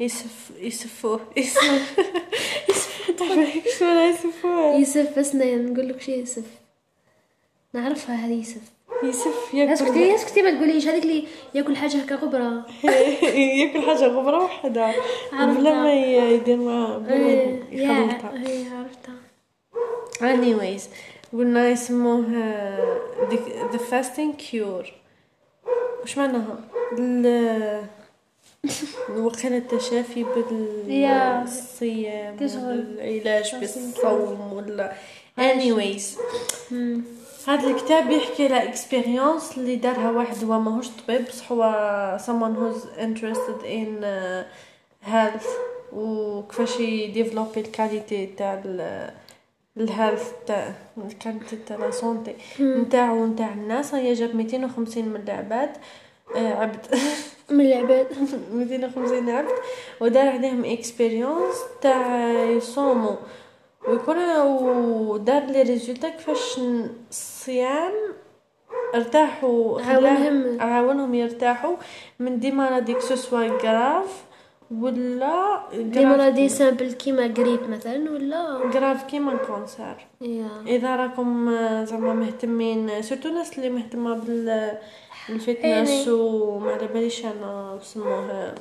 يسف 0.00 0.50
يسفوه 0.60 1.20
يسف 1.36 1.98
يسف 2.68 3.82
ولا 3.82 4.08
يسفوه. 4.08 4.74
يسف 4.74 5.34
نقول 5.34 5.88
لك 5.88 6.00
شيء 6.00 6.22
يسف. 6.22 6.44
نعرفها 7.72 8.14
هذه 8.14 8.40
يسف. 8.40 8.62
يسف 9.02 9.54
اسكتي 9.54 10.00
ياكل 10.00 10.14
اسكتي 10.14 10.42
ما 10.42 10.50
تقوليش 10.50 10.86
هذيك 10.86 11.02
اللي 11.02 11.24
ياكل 11.54 11.76
حاجة 11.76 11.96
هكا 11.96 12.14
غبرة. 12.14 12.66
ياكل 13.60 13.82
حاجة 13.82 14.06
غبرة 14.06 14.44
وحدة. 14.44 14.94
بلا 15.32 15.74
ما 15.74 15.94
يدير 15.94 16.56
معها 16.56 16.98
بلا 16.98 17.18
ما 17.18 17.28
يا 17.72 17.92
يخلطها 17.92 18.48
هي 18.48 18.64
عرفتها. 18.68 19.14
Anyways 20.20 20.82
قلنا 21.32 21.68
يسموه 21.68 22.24
the, 23.30 23.78
fasting 23.78 24.36
cure. 24.50 24.86
وش 26.02 26.18
معناها؟ 26.18 26.58
بال 26.92 27.82
وقيل 29.16 29.52
التشافي 29.52 30.24
يا. 30.88 31.40
بالصيام. 31.40 32.36
العلاج 32.40 33.54
بالصوم 33.60 34.52
ولا 34.52 34.92
anyways. 35.38 36.02
هذا 37.48 37.70
الكتاب 37.70 38.10
يحكي 38.10 38.44
على 38.44 38.68
اكسبيريونس 38.68 39.58
اللي 39.58 39.76
دارها 39.76 40.10
واحد 40.10 40.44
هو 40.44 40.60
ماهوش 40.60 40.86
طبيب 40.88 41.24
بصح 41.24 41.52
هو 41.52 42.18
someone 42.26 42.56
who's 42.58 42.98
interested 43.00 43.64
in 43.64 44.02
uh, 44.04 44.44
health 45.10 45.46
وكيفاش 45.92 46.80
ي 46.80 46.87
développer 46.87 47.60
ال 47.60 47.68
qualité 47.68 48.26
تاع 48.26 48.62
ال- 48.64 49.10
ال 49.76 49.84
health 49.84 50.32
تاع 50.46 50.74
ال 50.98 51.05
qualité 51.05 51.56
تاع 51.56 51.76
la 51.76 51.90
santé 51.90 52.34
نتاعو 52.60 53.16
ونتاع 53.16 53.52
الناس 53.52 53.94
هي 53.94 54.12
جاب 54.12 54.34
250 54.36 55.08
من 55.08 55.20
العباد 55.20 55.70
آه، 56.36 56.54
عبد. 56.54 56.86
من 57.50 57.60
العباد. 57.66 58.06
250 58.52 59.30
عبد. 59.30 59.54
ودار 60.00 60.28
عليهم 60.28 60.64
expérience 60.64 61.56
تاع 61.80 62.26
يصوموا. 62.44 63.16
ويكون 63.88 64.16
ودار 64.40 65.42
les 65.42 65.62
résultats 65.62 66.08
كيفاش 66.08 66.60
الصيام 67.10 67.92
ارتاحوا 68.94 69.80
عاونهم. 69.82 70.60
عاونهم 70.60 71.14
يرتاحوا. 71.14 71.76
من 72.18 72.38
des 72.40 72.50
maladies 72.50 72.94
que 72.94 73.11
ce 73.11 73.23
soit 73.23 73.46
grave 73.46 74.25
ولا 74.70 75.62
des 75.74 76.06
مرضى 76.06 76.48
simples 76.48 76.92
كيما 76.92 77.22
قريب 77.22 77.70
مثلا 77.70 78.10
ولا؟ 78.10 78.70
Grave 78.72 79.04
كيما 79.04 79.36
cancer. 79.36 80.06
Yeah. 80.20 80.48
إذا 80.66 80.96
راكم 80.96 81.48
آه، 81.48 81.84
زعما 81.84 82.14
مهتمين 82.14 83.02
surtout 83.02 83.28
الناس 83.28 83.58
اللي 83.58 83.70
مهتمة 83.70 84.14
بال 84.14 84.78
ال 85.28 85.36
fitness 85.36 85.90
يعني. 85.90 86.10
وما 86.10 86.72
على 86.72 86.86
باليش 86.86 87.24
أنا 87.24 87.78
سموه 87.82 88.54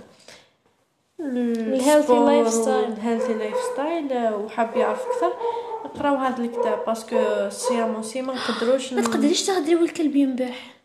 ال 1.19 1.32
healthy 1.32 2.19
lifestyle. 2.29 2.67
ال 2.67 3.33
healthy 3.33 3.55
lifestyle 3.73 4.33
وحاب 4.33 4.77
يعرف 4.77 5.05
أكثر. 5.05 5.33
اقراو 5.85 6.15
هذا 6.15 6.43
الكتاب 6.43 6.85
parce 6.87 7.05
que 7.05 7.15
الصيام 7.17 7.95
aussi 7.95 8.21
ما 8.21 8.33
نقدروش 8.33 8.93
ما 8.93 9.01
تقدريش 9.01 9.45
تهدري 9.45 9.75
والكلب 9.75 10.15
ينبح. 10.15 10.75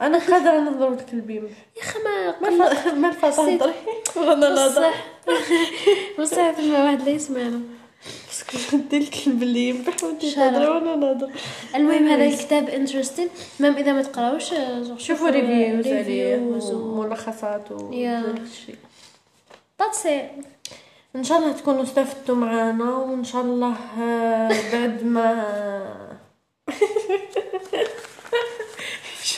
أنا 0.00 0.18
قادره 0.18 0.60
نهضر 0.60 0.92
الكلب 0.92 1.30
ينبح 1.30 1.50
يا 1.76 1.82
أخي 1.82 1.98
ما 1.98 2.40
ما 2.50 2.92
ما 2.94 3.08
الفا 3.08 3.30
تهضري 3.30 3.72
نهضر 4.16 4.92
بصح 6.18 6.58
واحد 6.58 7.02
لا 7.02 7.10
يسمعنا 7.10 7.60
parce 8.26 8.57
que 8.57 8.76
انت 8.76 8.94
الكلب 8.94 9.42
اللي 9.42 9.68
ينبح 9.68 10.04
وانت. 10.04 10.22
تهضري 10.26 10.66
وأنا 10.66 10.96
نهضر 10.96 11.30
المهم 11.74 12.08
هذا 12.08 12.24
الكتاب 12.24 12.68
interesting 12.68 13.28
même 13.60 13.76
إذا 13.76 13.92
ما 13.92 14.02
تقراوش 14.02 14.44
شوفوا 14.98 15.30
reviews 15.30 15.86
عليه. 15.86 16.36
وملخصات 16.72 17.72
و 17.72 17.92
yeah. 17.92 18.22
كل 18.22 18.48
شيء. 18.66 18.76
إن 21.16 21.24
شاء 21.24 21.38
الله 21.38 21.52
تكونوا 21.52 21.82
استفدتوا 21.82 22.34
معنا 22.34 22.96
وإن 22.96 23.24
شاء 23.24 23.42
الله 23.42 23.74
آه، 24.00 24.48
بعد 24.72 25.04
ما 25.04 25.44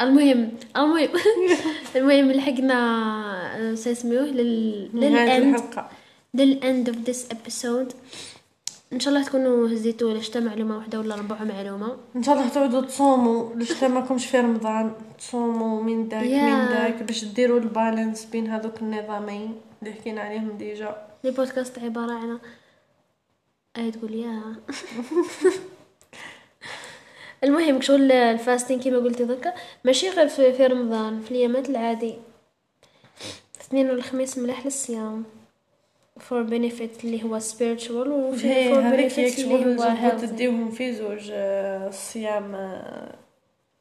المهم 0.00 0.52
المهم 0.76 1.08
المهم 1.96 2.32
لحقنا 2.32 3.74
شو 3.84 3.90
يسموه 3.90 4.22
لل 4.22 4.90
لل 4.94 5.17
end. 5.17 5.62
لل 6.34 6.56
end 6.56 6.88
of 6.88 6.98
this 6.98 7.28
episode 7.30 7.92
إن 8.92 9.00
شاء 9.00 9.14
الله 9.14 9.26
تكونوا 9.26 9.68
هزيتوا 9.68 10.10
ولا 10.10 10.20
شتا 10.20 10.40
معلومة 10.40 10.76
واحدة 10.76 10.98
ولا 11.00 11.14
ربع 11.14 11.44
معلومة. 11.44 11.96
إن 12.16 12.22
شاء 12.22 12.34
الله 12.34 12.48
تعودوا 12.48 12.80
تصوموا. 12.80 13.54
ليش 13.54 13.82
ماكمش 13.84 14.26
في 14.26 14.38
رمضان؟ 14.40 14.92
تصوموا 15.18 15.82
من 15.82 16.08
داك 16.08 16.24
yeah. 16.24 16.42
من 16.44 16.68
داك 16.68 17.02
باش 17.02 17.24
ديروا 17.24 17.60
ال 17.60 17.68
balance 17.68 18.24
بين 18.24 18.46
هذوك 18.50 18.82
النظامين 18.82 19.60
اللي 19.82 19.94
حكينا 19.94 20.20
عليهم 20.20 20.56
déjà. 20.58 21.06
Les 21.24 21.30
podcasts 21.30 21.78
عبارة 21.78 22.12
عن 22.12 22.38
اي 23.76 23.90
تقول 23.90 24.14
يا 24.14 24.42
المهم 27.44 27.80
شغل 27.80 28.12
الفاستين 28.12 28.80
كما 28.80 28.98
قلتي 28.98 29.22
ذكا 29.22 29.54
ماشي 29.84 30.10
غير 30.10 30.28
في, 30.28 30.52
في 30.52 30.66
رمضان 30.66 31.20
في 31.20 31.30
اليامات 31.30 31.68
العادي 31.70 32.14
الاثنين 33.56 33.90
والخميس 33.90 34.38
مليح 34.38 34.64
للصيام. 34.64 35.24
For 36.20 36.46
benefit 36.46 37.04
اللي 37.04 37.22
هو 37.24 37.36
وفي 38.10 38.48
هي 38.48 38.74
for 38.74 38.76
هذاك 38.76 39.12
benefit 39.12 39.18
ياك 39.18 39.38
اللي 39.38 39.76
هو 39.78 40.18
تديوهم 40.18 40.70
في 40.70 40.94
زوج 40.94 41.28
آه، 41.32 41.88
الصيام 41.88 42.54
آه، 42.54 43.14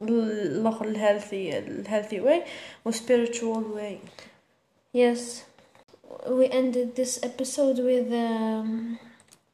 الآخر 0.02 0.86
الهيلثي 0.86 1.58
الهيلثي 1.58 2.20
واي 2.20 2.44
وسبيريتشوال 2.86 3.64
واي 3.64 3.98
Yes, 4.96 5.22
we 6.28 6.46
ended 6.60 6.96
this 6.96 7.14
episode 7.24 7.80
with 7.80 8.12
um, 8.14 9.00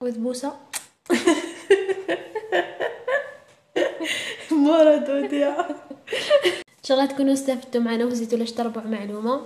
with. 0.01 0.17
مرض 4.69 5.09
وديع 5.09 5.59
إن 6.79 6.83
شاء 6.83 6.97
الله 6.97 7.09
تكونوا 7.11 7.33
استفدتوا 7.33 7.81
معنا 7.81 8.05
وزيتوا 8.05 8.37
ليش 8.37 8.51
تربع 8.51 8.83
معلومة. 8.83 9.41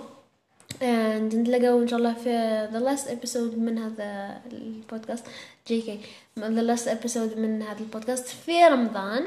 And 0.80 1.34
نتلاقاو 1.34 1.82
إن 1.82 1.88
شاء 1.88 1.98
الله 1.98 2.14
في 2.14 2.68
the 2.72 2.80
last 2.80 3.08
episode 3.08 3.58
من 3.58 3.78
هذا 3.78 4.40
البودكاست. 4.52 5.24
جي 5.68 5.80
كي. 5.80 6.00
the 6.38 6.76
last 6.76 6.88
episode 6.88 7.38
من 7.38 7.62
هذا 7.62 7.80
البودكاست 7.80 8.26
في 8.26 8.64
رمضان. 8.64 9.24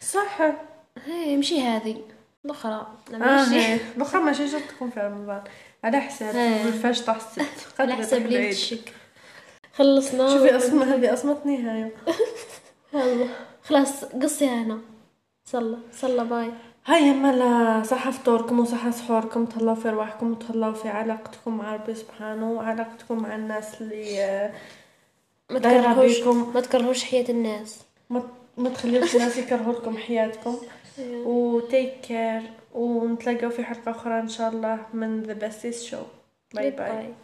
صح. 0.00 0.40
هاي 1.06 1.32
يمشي 1.32 1.60
هذه. 1.60 1.96
الأخرى 2.44 2.86
لا 3.10 3.16
آه 3.16 3.46
ماشي 4.28 4.40
هي. 4.40 4.48
شرط 4.48 4.62
تكون 4.62 4.90
في 4.90 5.00
رمضان؟ 5.00 5.42
على 5.84 6.00
حساب. 6.00 6.36
هي. 6.36 6.80
طاح 6.82 7.16
الست 7.16 7.40
على 7.80 7.92
ليلة 7.92 8.16
العيد. 8.16 8.50
الشك. 8.50 8.92
خلصنا. 9.74 10.28
شوفي 10.28 10.56
أصلا 10.56 10.94
هذه 10.94 11.12
أصلا 11.12 11.36
نهايه 11.44 11.92
خلاص 13.64 14.04
قصي 14.04 14.46
هنا 14.46 14.78
صلى 15.46 15.78
صلى 15.92 16.24
باي. 16.24 16.50
هيا 16.86 17.12
مالا 17.12 17.82
صحة 17.82 18.10
فطوركم 18.10 18.60
وصحة 18.60 18.90
سحوركم 18.90 19.46
تهلاو 19.46 19.74
في 19.74 19.88
رواحكم 19.88 20.30
وتهلاو 20.30 20.72
في 20.72 20.88
علاقتكم 20.88 21.56
مع 21.56 21.74
ربي 21.74 21.94
سبحانه 21.94 22.52
وعلاقتكم 22.52 23.22
مع 23.22 23.34
الناس 23.34 23.80
اللي 23.82 24.20
آه، 24.24 24.52
ما 25.50 25.58
تكرهوش. 25.58 26.20
ما 26.54 26.60
تكرهوش 26.60 27.04
حياة 27.04 27.24
الناس. 27.30 27.80
ما 28.10 28.22
ما 28.58 28.68
تخليوش 28.68 29.14
الناس 29.16 29.36
يكرهوا 29.38 29.72
لكم 29.72 29.96
حياتكم 29.96 30.56
و 31.26 31.41
take 31.41 32.00
care 32.00 32.42
ونتلاقاو 32.74 33.50
في 33.50 33.64
حلقة 33.64 33.90
أخرى 33.90 34.20
إن 34.20 34.28
شاء 34.28 34.48
الله 34.48 34.78
من 34.94 35.24
The 35.24 35.42
Bestest 35.42 35.90
Show. 35.90 36.06
Bye 36.54 36.70
bye 36.70 36.90
bye 36.92 37.14